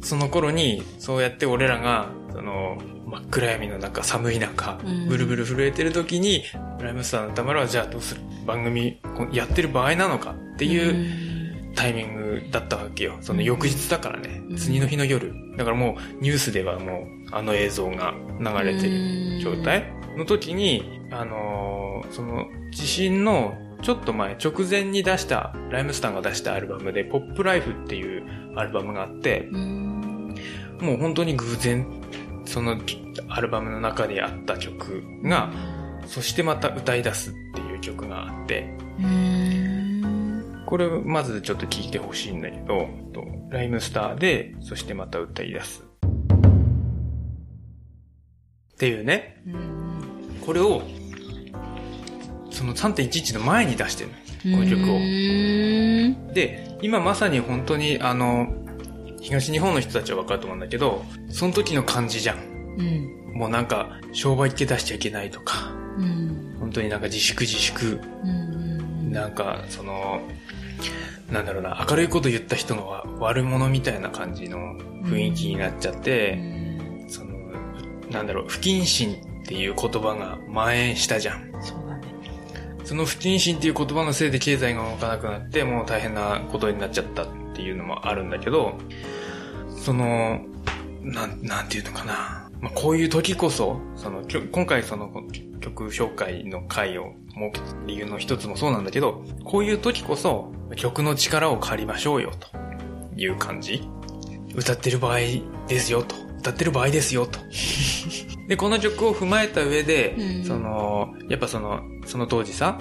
[0.02, 6.43] その頃に、そうやって俺らが、その、真っ暗闇の中、寒い中うん、ブルブル震えてる時に、
[6.80, 8.22] ライムスターの田村はじゃあどうする？
[8.46, 9.02] 番組
[9.34, 11.37] やってる場合なのかっていう、
[11.78, 13.18] タイミングだったわけよ。
[13.22, 14.42] その翌日だからね。
[14.50, 15.34] うん次の日の夜。
[15.56, 28.24] だからもうニュースではもうあの映像が流れてる状態の時に、あのーその地震のちょっと前、直前に出した、ライムスターが出したアルバムで、ポップライフっていう
[28.56, 29.48] アルバムがあって、
[30.80, 31.86] もう本当に偶然、
[32.46, 32.78] その
[33.30, 35.52] アルバムの中であった曲が、
[36.06, 38.68] そしてまた歌い出すっていう曲があって、
[40.68, 45.82] これまずちょっと聞いてほしいんだけど、とライムスターで、そしてまた歌い出す。
[48.74, 49.42] っていうね、
[50.46, 50.82] これを、
[52.52, 54.58] その3.11の前に出してるの。
[54.58, 56.34] この曲を。
[56.34, 58.54] で、今まさに本当にあの、
[59.22, 62.38] 東日本の人たちは分かると思うんだけど、その時の感じじゃん。
[62.78, 63.34] うん。
[63.34, 66.58] もうなんか、商売っ気出しちゃいけないとか、うん。
[66.60, 69.12] 本当になんか自粛自粛、うん。
[69.14, 70.22] なんか、その、
[71.32, 74.58] なんだろうな、明るいこと言った人のは悪者みたいな感じの
[75.04, 76.40] 雰囲気になっちゃって、
[77.08, 77.34] その、
[78.10, 81.52] なんだろう、不謹慎っていう言葉が蔓延したじゃん。
[81.62, 82.04] そうだね。
[82.86, 88.78] その不謹慎っていう言葉のせいで経済が動かなくなって、もう大変なことになっちゃったっていうのもあるんだけど、
[89.76, 90.40] その、
[91.02, 92.50] なん、なんていうのかな。
[92.62, 95.12] まあ、こういう時こそ、その、今回その
[95.68, 102.48] 曲紹介の回を設けた理由の一つもそうなんだけど、こういう時こそ曲の力を借りましょうよと
[103.20, 103.88] いう感じ。
[104.56, 105.20] 歌ってる場合
[105.68, 106.16] ですよと。
[106.40, 107.40] 歌ってる場合ですよと。
[108.48, 112.80] で、この曲を踏まえた上で、うんその、やっぱその、その当時さ、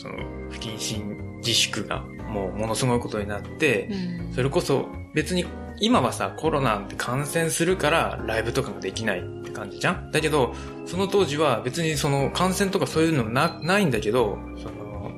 [0.00, 0.14] その、
[0.50, 3.90] 不謹慎自粛がもうものすごいことになって、
[4.34, 5.44] それこそ別に
[5.78, 10.10] 今はさ、コロナって感染するからライブとかができないって感じじゃん？
[10.10, 10.54] だけど、
[10.86, 15.10] その当時は別にその感染とかそういうのな、ないんだけど、その、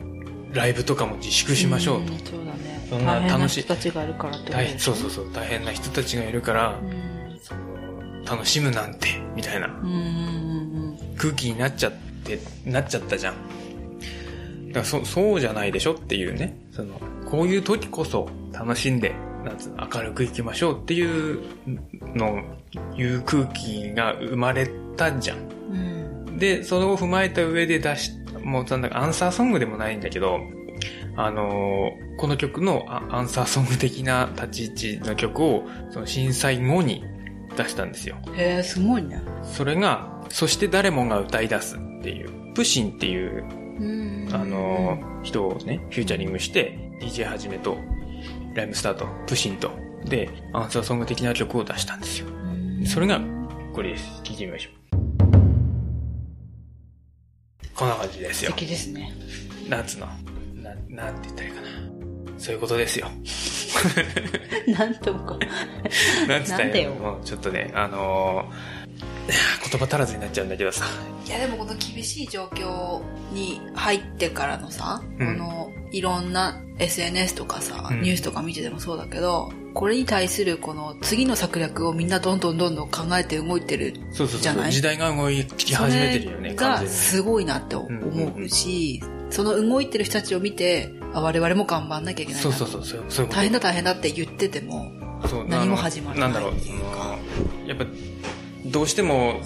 [0.53, 2.13] ライブとかも自粛しましょうと。
[2.15, 2.87] んそうだね。
[2.89, 7.39] そんな楽しい人たちがいるからってことそうそうそう、大変な人たちがいるから、うん。
[7.43, 9.69] その、楽しむなんて、みたいな
[11.17, 11.93] 空気になっちゃっ
[12.25, 13.35] て、なっちゃったじゃん。
[14.69, 16.57] だからそ、そうじゃないでしょっていうね。
[16.73, 21.41] その、こういう時こそ楽しんで、なんつうの、明るくいきましょうっていう
[22.15, 22.43] の、
[22.97, 25.39] いう空気が生まれたじゃん。
[25.71, 26.39] うん。
[26.39, 30.41] で、それを踏まえた上で出し、もうなんだかアンサーソングでもないんだけど、
[31.17, 37.05] あのーこの曲のあアンサーソング的な立ち位置の曲を、その震災後に
[37.57, 38.17] 出したんですよ。
[38.37, 39.21] へえ、すごいね。
[39.43, 43.45] それが、そして誰もが歌い出すっていう、プシンっていう、
[43.81, 47.77] うんあのー人をね、フューチャリングして、DJ はじめと、
[48.55, 49.71] ライムスターと、プシンと、
[50.05, 52.27] で、アンサーソング的な曲を出したんですよ。
[52.87, 53.21] それが、
[53.73, 54.21] これです。
[54.23, 54.75] 聞いてみましょう。
[57.75, 58.53] こんな感じです素よ。
[58.53, 59.13] 敵ですね。
[59.69, 60.07] なんつうの？
[60.63, 61.69] な、なんて言ったらいいかな。
[62.39, 63.09] そういうことですよ。
[64.79, 65.37] なんとか。
[66.29, 66.95] なんつったらいいの？
[66.95, 68.85] もうちょっとね、あのー
[69.71, 70.85] 言葉足らずになっちゃうんだけどさ。
[71.27, 83.95] いやでもこの厳しい状況に入ってからのさ、うんこのいろんな SNS とかさ、うんニュースとか見ててもそうだけど、これに対するこの次の策略をみんなどんどんどんどん考えて動いてる。
[84.13, 84.41] そうそうそう。
[84.41, 84.73] じゃない？
[84.73, 86.87] 時代が動き始めてるよね、それが。
[86.87, 87.89] すごいなって思
[88.37, 93.29] うし、その動いてる人たちを見て、あ我々も頑張んなきゃいけないなそうそうそう、そう。
[93.29, 94.91] 大変だ大変だって言ってても、
[95.49, 97.87] 何も始まらないなんだろう、やっぱ、
[98.67, 99.41] どうしても、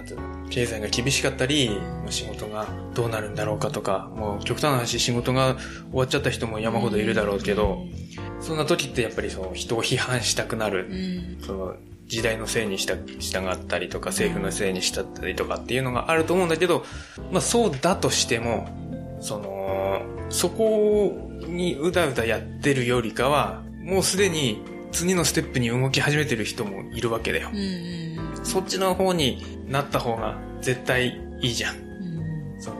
[0.00, 7.84] なんていうの、経済が厳しかったり、仕事がどうなるんだろうかとか、もう極端な話、仕事が終わっちゃった人も山ほどいるだろうけど、
[8.40, 11.38] そんな時ってやっぱりその人を批判したくなうる、ん。
[11.44, 11.74] その、
[12.06, 16.84] 時代のせいにした、従ったりとか、政府のせいにしたったりとかっていうのがあると思うんだけど、
[17.30, 18.68] まあそうだとしても、
[19.20, 27.58] その、そこにうだうだやってるよりかは、もうすでに次のステップに動き始めてる人もいるわけだようん。
[27.58, 28.09] うん。
[28.42, 31.76] そっちの方になった方が絶対いいじゃん。
[31.76, 31.78] う
[32.56, 32.76] んその、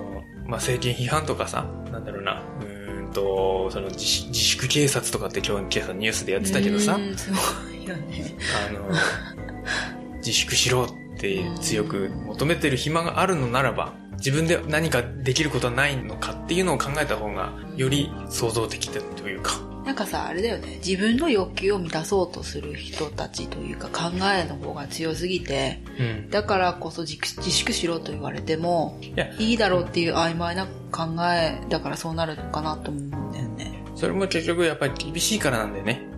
[0.46, 3.98] まあ、政権批判とかさ、なんだろうな、うーんと、その自
[4.32, 7.36] 粛警察とかって今日、今朝ニュースでやってたけどさ、うんすご
[7.72, 8.36] いよね。
[8.68, 8.88] あの、
[10.18, 19.69] 自粛しろって強く求めてる暇があるのならば、自分で何かできることはないのかっていうのを考えた方が、より創造的だというか。
[19.84, 20.78] なんかさ、あれだよね。
[20.84, 26.30] 自分の欲求を満たそうとする人たちというか考えの方が強すぎて、うん。
[26.30, 33.82] だからこそ自粛自粛しろと言われても、いや、いいだろうっていう曖昧な考えだからそうなるのかなと思うんだよね。
[33.94, 36.02] それも結局やっぱり厳しいからなんだよね。
[36.04, 36.10] うん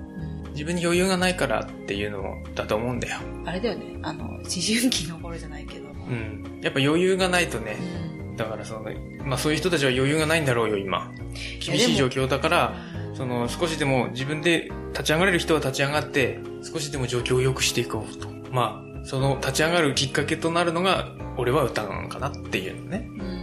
[0.52, 3.18] 自分に余裕がないからっていうのもだと思うんだよ。
[3.46, 3.98] あれだよね。
[4.02, 6.06] あの、思春期の頃じゃないけども。
[6.06, 6.60] うん。
[6.62, 8.90] やっぱ余裕がないとね、うんだからその、
[9.24, 11.12] まあそういう人たちは余裕がないんだろうよ、今。
[11.60, 12.74] 厳しい状況だから、
[13.14, 18.28] その少しでも自分で立ち上がれる人は立ち上がって、少しでも状況を良くしていこうと。
[18.50, 23.08] まあ、その立ち上がるきっかけとなるのが、俺は歌なのかなっていうのね。
[23.18, 23.42] うん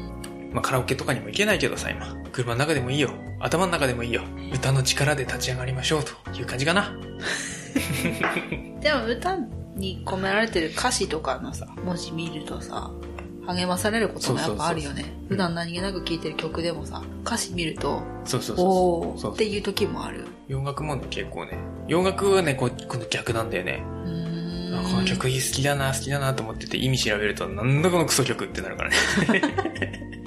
[0.54, 2.16] まあカラオケとかにも行けないけどさ、今。
[2.32, 3.12] 車の中でもいいよ。
[3.40, 4.22] 頭の中でもいいよ。
[4.54, 6.94] 歌の力で立ち上がりましょうという感じかな。
[8.82, 9.38] でも歌
[9.76, 12.92] に込められてる歌詞とかのさ、文字見るとさ、
[13.54, 15.06] 励まされることもやっぱあるよね。
[15.28, 20.26] 普段何気なく聴いてる曲でもさ、歌詞見ると、そうそうそうおーっていう時もある。
[20.48, 21.58] 洋楽もね、結構ね。
[21.88, 23.84] 洋楽はね、こうこの逆なんだよね。
[24.74, 28.96] あこの曲好きだな、好きだなと思ってて意味調べると、なんだこのクソ曲ってなるからね。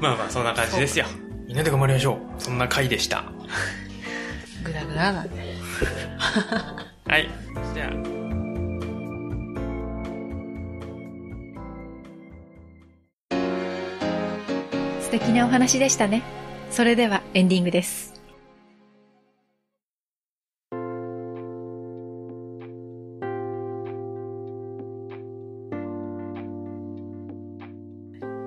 [0.00, 1.06] まあまあ、そんな感じですよ。
[1.46, 2.42] みんなで頑張りましょう。
[2.42, 3.24] そんな回でした。
[4.62, 5.54] グラグラなんで。
[7.08, 7.28] はい。
[7.74, 8.17] じゃあ、
[15.08, 16.22] 素敵なお話でしたね。
[16.70, 18.12] それではエンディングです。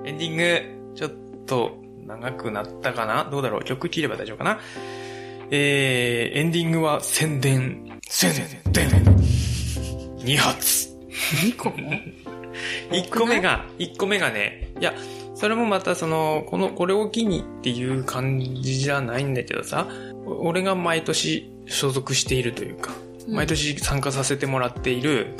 [0.04, 1.10] エンディング、ちょっ
[1.46, 3.28] と長くなったかな？
[3.28, 3.64] どうだろう？
[3.64, 4.60] 曲切れば大丈夫かな？
[5.50, 8.32] えー、エンディングは宣伝、宣
[8.72, 8.86] 伝、
[10.18, 10.96] 2発。
[11.44, 11.90] 2個も？
[12.92, 14.94] 1個目が、1個目がね、いや、
[15.42, 19.88] それもまたその、この、これを機にっていう感じじゃないんだけどさ、
[20.24, 22.92] お俺が毎年所属しているというか、
[23.26, 23.34] うん。
[23.34, 25.34] 毎年参加させてもらっている、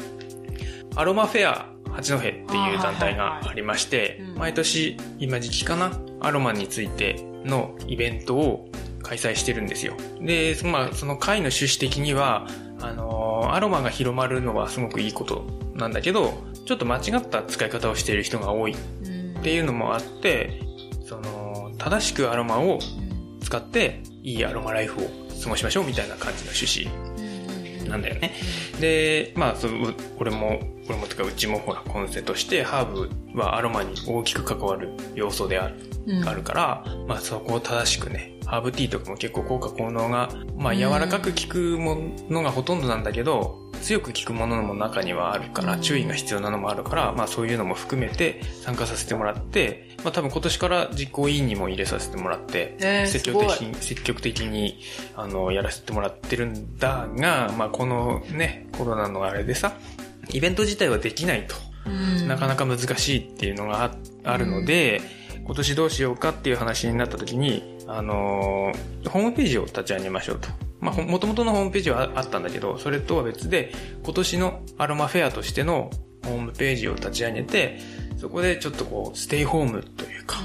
[0.96, 8.68] アロマフェア八戸っていう団体がありまして毎年今時期かな、アロマについてのイベントを
[9.04, 9.94] 開催してるんですよ。
[10.20, 12.48] で、そまあ、その会の趣旨的には、
[12.80, 18.74] あのーアロマが広まるのはすごくいいことなんだけど、ちょっと間違った使い方をしている人が多い。
[18.74, 19.01] うん
[19.42, 20.60] っていうのもあって、
[21.04, 22.78] その、正しくアロマを
[23.40, 25.10] 使って、いいアロマライフを
[25.42, 28.34] 過ごしましょうみたいな感じの趣旨なんだよね。
[28.80, 29.72] で、まあ、そう
[30.20, 35.74] 俺も、俺もとかうちもほら、コンセとして、ハーブはアロマに大きく関わる要素である、
[36.06, 41.98] うんあるから、まあそこを正しくね、ハーブティーとかも結構効果効能が、まあ柔らかく効くも
[42.30, 54.78] のがほとんどなんだけど、強く効くものも中にはあるから、うん注意が必要なのもあるから、まあそういうのも含めて参加させてもらって、まあ多分今年から実行委員にも入れさせてもらって、えー積極的すに、積極的に、
[55.16, 59.72] あの、やらせてもらってるんだが、まあこのね、コロナのあれでさ、
[60.30, 61.54] イベント自体はできないと。
[61.84, 63.90] うんなかなか難しいっていうのがあ
[64.24, 65.00] あるので、
[65.44, 70.48] 今年どうしようかっていう話になった時に、あのーホームページを立ち上げましょうと。
[70.82, 73.72] まあ、ほ元々のホームページはああったんだけど、それとは別で、
[74.02, 75.90] 今年のアロマフェアとしての
[76.24, 77.78] ホームページを立ち上げて、
[78.16, 80.38] そこでちょっとこう、ステイホームというか、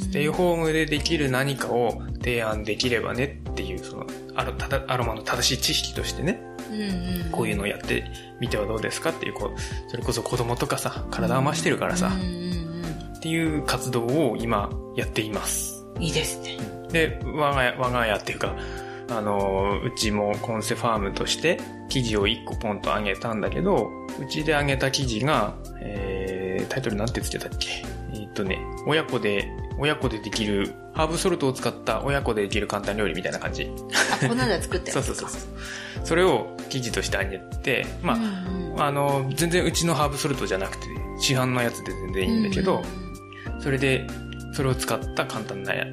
[0.00, 4.54] ステイホームでできる何かを提案できればねっていう、その、アロ
[4.88, 6.80] アロマの正しい知識としてね、うん
[7.26, 7.30] うん。
[7.30, 8.04] こういうのをやって
[8.40, 12.10] みてはどうですかっていう、こう、それこそ子供とかさ、体を回してるからさ
[13.16, 15.84] っていう活動を今やっています。
[15.96, 16.02] うん。
[16.02, 16.56] いいですね。
[16.90, 18.56] で、我が家、我が家っていうか、
[19.16, 23.88] あの、うちもコンセファームとして記事を1個ポンと上げたんだけど、
[24.20, 27.68] うちで上げた記事が、えー、タイトルなんてつけたっけ？
[28.14, 29.48] えーっとね、親子で、
[29.78, 33.70] 親子でできる、ハーブソルトを使った親子でできる簡単料理みたいな感じ。
[34.22, 35.40] あ、この間作って そうそうそうそう。
[36.04, 38.22] それを記事として上げて、まあ、うん
[38.74, 40.86] うんあの、全然うちのハーブソルトじゃなくて、
[41.20, 42.82] 市販のやつで全然いいんだけど、
[43.60, 44.06] それで、
[44.54, 45.86] それを使った簡単なや、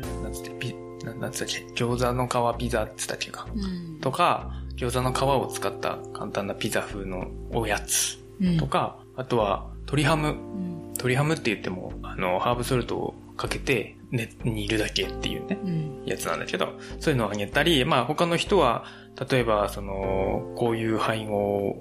[1.19, 3.47] なんつったっけ、餃子の皮ピザって言ったっけか？
[3.53, 3.99] うん。
[3.99, 8.57] とか、餃子の皮を使った簡単なピザ風のおやつうん。
[8.57, 10.29] とか、あとは鶏ハム。
[10.29, 10.79] うん。
[10.93, 16.03] 鶏ハムって言っても、あの、ハーブソルトをかけて、ね、煮るだけっていうね、うん。
[16.05, 18.85] やつなんだけど、そういうのをあげたり、まあ他の人は、
[19.29, 21.77] 例えば、その、こういう配合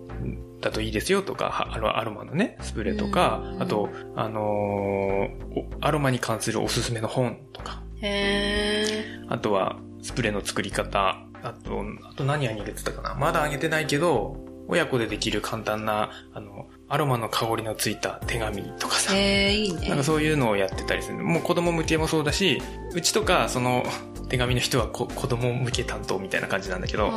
[0.61, 3.63] だといいですよとか、はアロアロマのね、スプレーとか、うん。
[3.63, 13.15] あと、あのーおアロマに関するおすすめの本とか、へあとは、スプレーの作り方、あと、あと何あげてたかな。
[13.15, 14.37] まだあげてないけど、
[14.69, 19.89] 親子でできる簡単な、あの、アロマの香りのついた手紙とかーさ、へーいいね。
[19.89, 21.19] なんかそういうのをやってたりする。
[21.19, 22.61] もう子供向けもそうだし、
[22.93, 23.85] うちとか、その、
[24.29, 27.13] 手紙の人はこ子供向け担当みたいな感じなんだけど、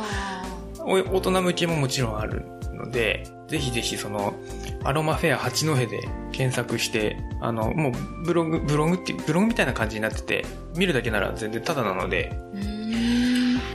[0.78, 2.44] 大人向けももちろんある
[2.82, 4.34] ので、ぜひぜひその、
[4.84, 5.86] アロマフェア八戸で
[6.32, 7.92] 検索して、あの、もう
[8.24, 10.44] ブログ、ブログってブログみたいな感じになってて、
[10.76, 12.32] 見るだけなら全然タダなので、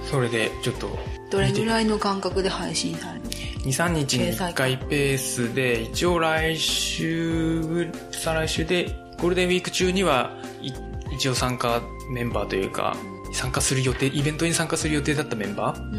[0.09, 0.97] それでちょっと、
[1.29, 8.85] どれぐらいの間隔で配信されるの？2、3日に1回ペースで、一応来週、再来週で、
[9.19, 10.71] ゴールデンウィーク中には、い
[11.13, 11.81] 一応参加
[12.11, 12.95] メンバーというか、
[13.33, 15.97] 参加する予定、イベントに参加する予定だったメンバうん。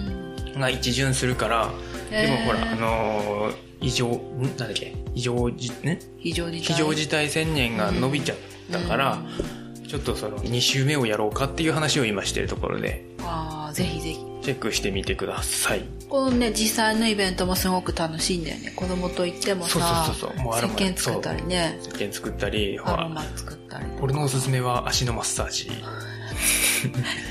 [0.55, 1.71] ーが一巡するから、
[2.11, 4.43] でもほら、あのー異常、ん？
[4.43, 4.95] なんだっけ？
[5.15, 6.61] 異常じ、ん非常事態。
[6.63, 8.39] 非常事態宣言が伸びちゃっ
[8.73, 9.23] たから、
[9.87, 14.19] ちょっとその2週目をやろうかっていう話を今してるところで、ああぜひぜひ。
[14.41, 15.83] チェックしてみてください。
[16.09, 18.73] このね実際のイベントもすごく楽しいんだよね。
[18.75, 20.45] 子供と行ってもさそうそうそうそう。
[20.45, 21.79] もう石鹸作ったりね。
[21.83, 23.85] 石鹸作ったり、ほら、アロマ作ったり。
[24.01, 25.71] 俺のおすすめは足のマッサージ。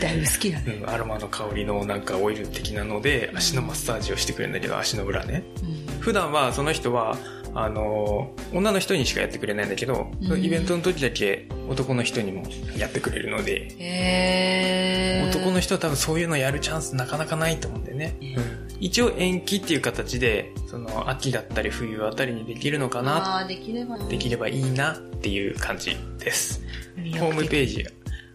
[0.02, 5.44] だいぶ好きだね、うん、アロマの香りのなんかオイル的なので、足のマッサージをしてくれるんだけど、足の裏ね。
[5.62, 6.00] うん。
[6.00, 7.18] 普段はその人は、
[7.54, 10.44] あのー女の人にしかやってくれないんだけど、うん。
[10.44, 12.44] イベントの時だけ男の人にも
[12.78, 18.18] やってくれるので、へえ男の人は多分そういうのやるチャンスなかなかないと思うんだよね。
[18.22, 18.68] うん。
[18.80, 26.62] 一応延期っていう形で、その秋だったり冬あたりにできるのかな、できればできればいいなっていう感じです。
[27.20, 27.86] ホームーページ、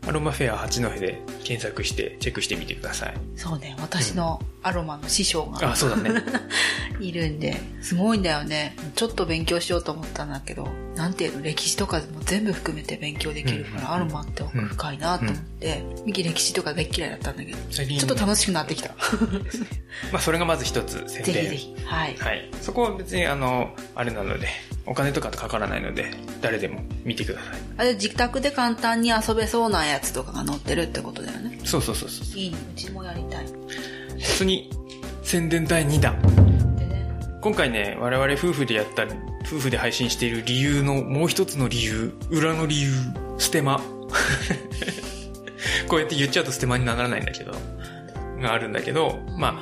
[0.04, 3.14] アロマフェア八戸で検索してチェックしてみてください。
[3.36, 6.22] そうね私のアロマの師匠があ、そうだね。
[7.00, 18.90] いるんですごいんだよねちょっと勉強しようと思ったんだけどなんていうの歴史とかも全部含めて勉強できるから、うんアロマって奥深いなと思って、ミキ歴史とか大っ嫌いだったんだけどちょっと楽しくなってきた
[20.12, 21.34] まあ、それがまず一つ 宣伝。
[21.34, 22.48] ぜひぜひはいはい。
[22.60, 24.48] そこは別に、あの、あれなので、
[24.86, 27.50] お金とかかからないので、誰でも見てください。
[27.78, 32.38] あれ自宅で簡単に遊べそうなやつとかが載ってるってことだよねそうそうそうそう。
[32.38, 33.46] いいねうちもやりたい
[34.36, 34.70] 次、
[35.22, 36.20] 宣伝第2弾。
[36.76, 37.08] でね
[37.40, 39.04] 今回ね、我々夫婦でやった、
[39.46, 42.92] 夫婦で配信している理由のもう一つの理由、裏の理由、
[43.38, 43.80] ステマ。
[45.88, 47.52] こうやって言っちゃうとステマにならないんだけど、
[48.40, 49.60] があるんだけど、ま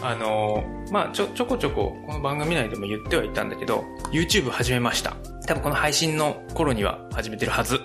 [0.00, 5.16] あ、あのーまあ、ちょ、ちょこちょこ、この番組内でも言ってはいたんだけど、YouTube 始めました。
[5.46, 7.80] 多分この配信の頃には始めてるはず。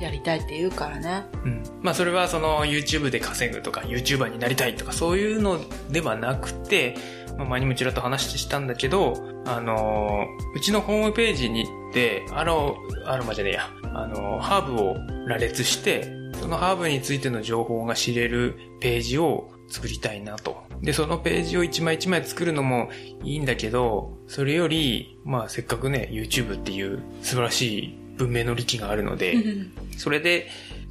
[0.00, 1.62] やりたいって言うからねうん。
[1.82, 6.96] まあそれはその YouTube で稼ぐとか YouTuber になりたいとかそういうのではなくて、
[7.38, 12.76] まあ前にもちらっと話したんだけど、あのーうちのホームページに行って、アロ、
[13.06, 14.96] アロマじゃねえや、あのーハーブを
[15.26, 20.62] 羅列して、そのハーブについての情報が知れるページを作りたいなと。
[20.82, 22.88] で、そのページを一枚一枚作るのも
[23.22, 29.34] いいんだけど、それより、まあせっかくね、YouTube っていう素晴らしい文明の利器があるので、
[30.00, 30.48] それで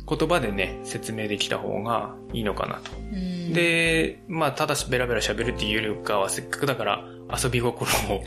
[0.07, 2.91] 言葉でね、説明できた方がいいのかなと。
[2.97, 7.03] うんで、まあ、ただベラベラ喋るっていうよりかは、せっかくだから
[7.43, 8.24] 遊び心を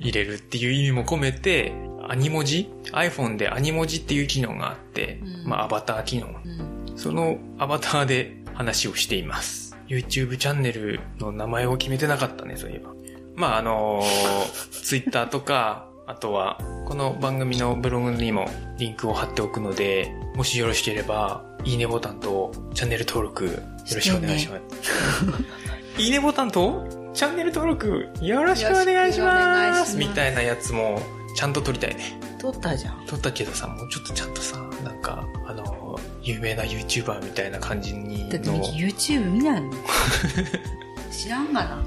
[0.00, 1.72] 入れるっていう意味も込めて、
[2.08, 6.26] アニ文字 ?iPhone でアニ文字っていう機能があって、うんまあ、アバター機能。
[6.26, 9.76] うんそのアバターで話をしています。
[9.86, 12.94] YouTube チャンネルの名前を決めてなかったね、そういえば。
[13.34, 18.48] まあ、あのー、 Twitter とか、あとは、この番組のブログにも
[18.78, 26.00] リンクを貼っておくので、もしよろしければ、 いいねボタンとチャンネル登録よろしくお願いします。
[26.00, 29.34] いいねボタンとチャンネル登録よろしくお願いしま
[29.70, 31.02] ますすみたいなやつも
[31.34, 32.20] ちゃんと撮りたいね。
[32.38, 33.04] 撮ったじゃん。
[33.06, 39.76] 撮ったけどさ、もうちょっとちゃんとさ、なんか、あの、有名な YouTuber みたいな感じにだって YouTube 見ないもん。
[41.10, 41.82] 知らんがな。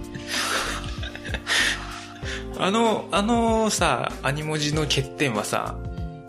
[2.57, 5.77] あの、あのさ、アニ文字の欠点はさ、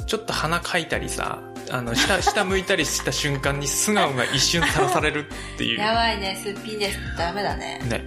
[0.06, 5.78] ちょっと鼻かいたりさ、あの、下、 下向いたりした瞬間に素顔が一瞬さらされるっていう。
[5.78, 6.98] やばいね、すっぴんです。
[7.16, 7.80] ダメだね。
[7.88, 8.04] ね。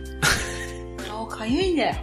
[1.07, 1.95] 顔かゆいんだよ。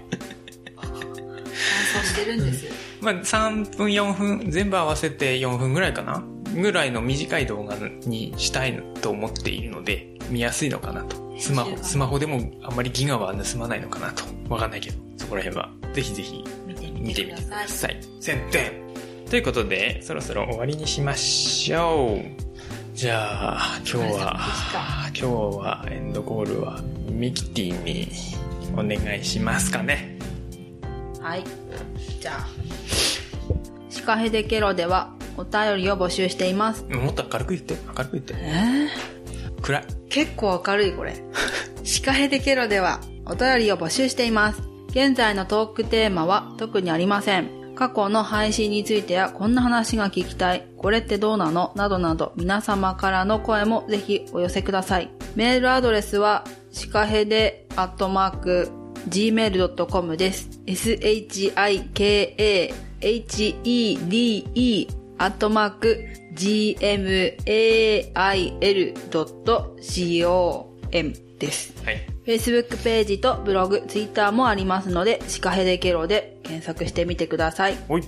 [0.81, 2.73] 乾燥してるんですよ。
[3.01, 6.23] まあ、3分、4分、全部合わせて4分ぐらいかな
[6.55, 11.17] ぐらいの短い動画にしたいと思っているので、見やすいのかなと。
[11.39, 14.25] スマホ、スマホでもあんまりギガは盗まないのかなと。
[14.49, 15.71] わかんないけど、そこら辺は。
[15.93, 17.49] ぜひぜひ見てみ見てください。
[17.51, 18.01] ださい。
[18.21, 18.73] 宣伝
[19.31, 22.51] ということで、そろそろ終わりにしましょう。
[22.95, 24.37] じゃあ、今日は、
[25.09, 25.25] 今日
[25.57, 28.09] はエンドコールはミキティに
[28.75, 30.19] お願いしますかね。
[31.21, 31.45] はい。
[32.21, 32.49] じゃあ。
[33.89, 36.85] シカヘデケロではお便りを募集しています。
[36.85, 38.35] もっと明るく言って、明るく言って。
[38.37, 38.89] え
[39.63, 39.85] 暗い。
[40.09, 41.15] 結構明るいこれ。
[41.85, 44.70] シカヘデケロではお便りを募集しています。
[44.91, 47.75] 現在のトークテーマは特にありません。
[47.77, 51.73] 過去の配信についてやこんな話が聞きたい、これってどうなの？
[51.77, 55.11] などなど皆様からの声もぜひお寄せください。
[55.35, 58.71] メールアドレスはシカヘデアットマーク
[59.09, 60.51] gmail.com です。
[60.67, 61.55] shikahede
[65.19, 66.99] アットマーク gmail.com
[71.39, 71.73] です。
[71.85, 72.10] はい。
[72.27, 77.79] Facebook ページとブログ、Twitter もありますので、シカヘデケロで検索してみてください。
[77.89, 78.03] おい。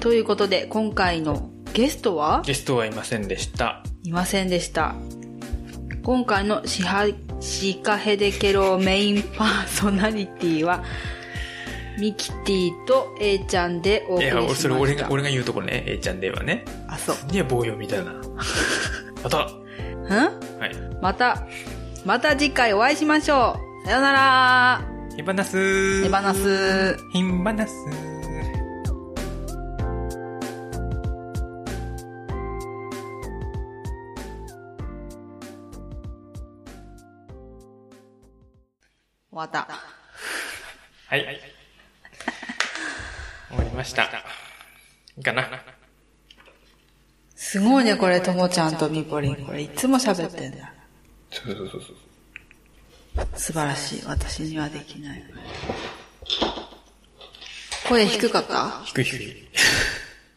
[0.00, 2.42] ということで、今回のゲストは？
[2.46, 3.82] ゲストはいませんでした。
[4.04, 4.94] いませんでした。
[6.04, 7.06] 今回のシハ
[7.40, 10.84] シカヘデケロメインパーソナリティは、
[11.98, 14.54] ミキティと A ちゃんでお送りしました。
[14.54, 16.64] それ俺が、俺が言うところね、A ちゃんではね。
[16.86, 17.16] あ、そう。
[17.32, 18.14] いや、棒読みたいな。
[19.24, 19.38] また。
[19.38, 20.64] はん？
[20.70, 20.98] い。
[21.02, 21.46] また、
[22.06, 23.86] また次回お会いしましょう。
[23.86, 24.80] さよなら
[25.16, 26.96] ヒバナス手放す。
[27.12, 27.90] ヒンバナス終
[39.32, 39.68] わった。
[41.08, 41.26] はい。
[43.48, 44.04] 終わりました。
[44.04, 44.06] い
[45.18, 45.44] いかな。
[47.34, 49.44] すごいね、これ、ともちゃんとみぽりん。
[49.44, 50.66] これ、いつも喋ってんだよ。
[51.30, 53.38] そうそうそうそう。
[53.38, 54.02] 素晴らしい。
[54.06, 55.22] 私にはできない。
[57.88, 58.82] 声低かった？
[58.84, 59.48] 低い低い。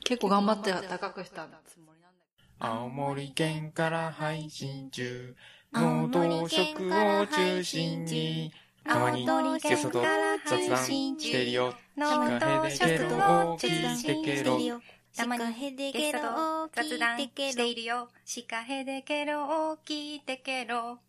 [0.04, 5.36] 結構頑張って高くしたつもりなんだけ青森県から配信中。
[5.72, 8.52] 青農森道県食からを中心に。
[8.84, 9.26] たまに
[9.62, 11.76] ゲストと県から雑談配信中してるよ。
[11.98, 14.82] 農道シカヘデケロを聞いてけろ。
[15.16, 18.10] たまにゲストと雑談しているよ。
[18.26, 21.00] シカヘデケロを聞いてケロ。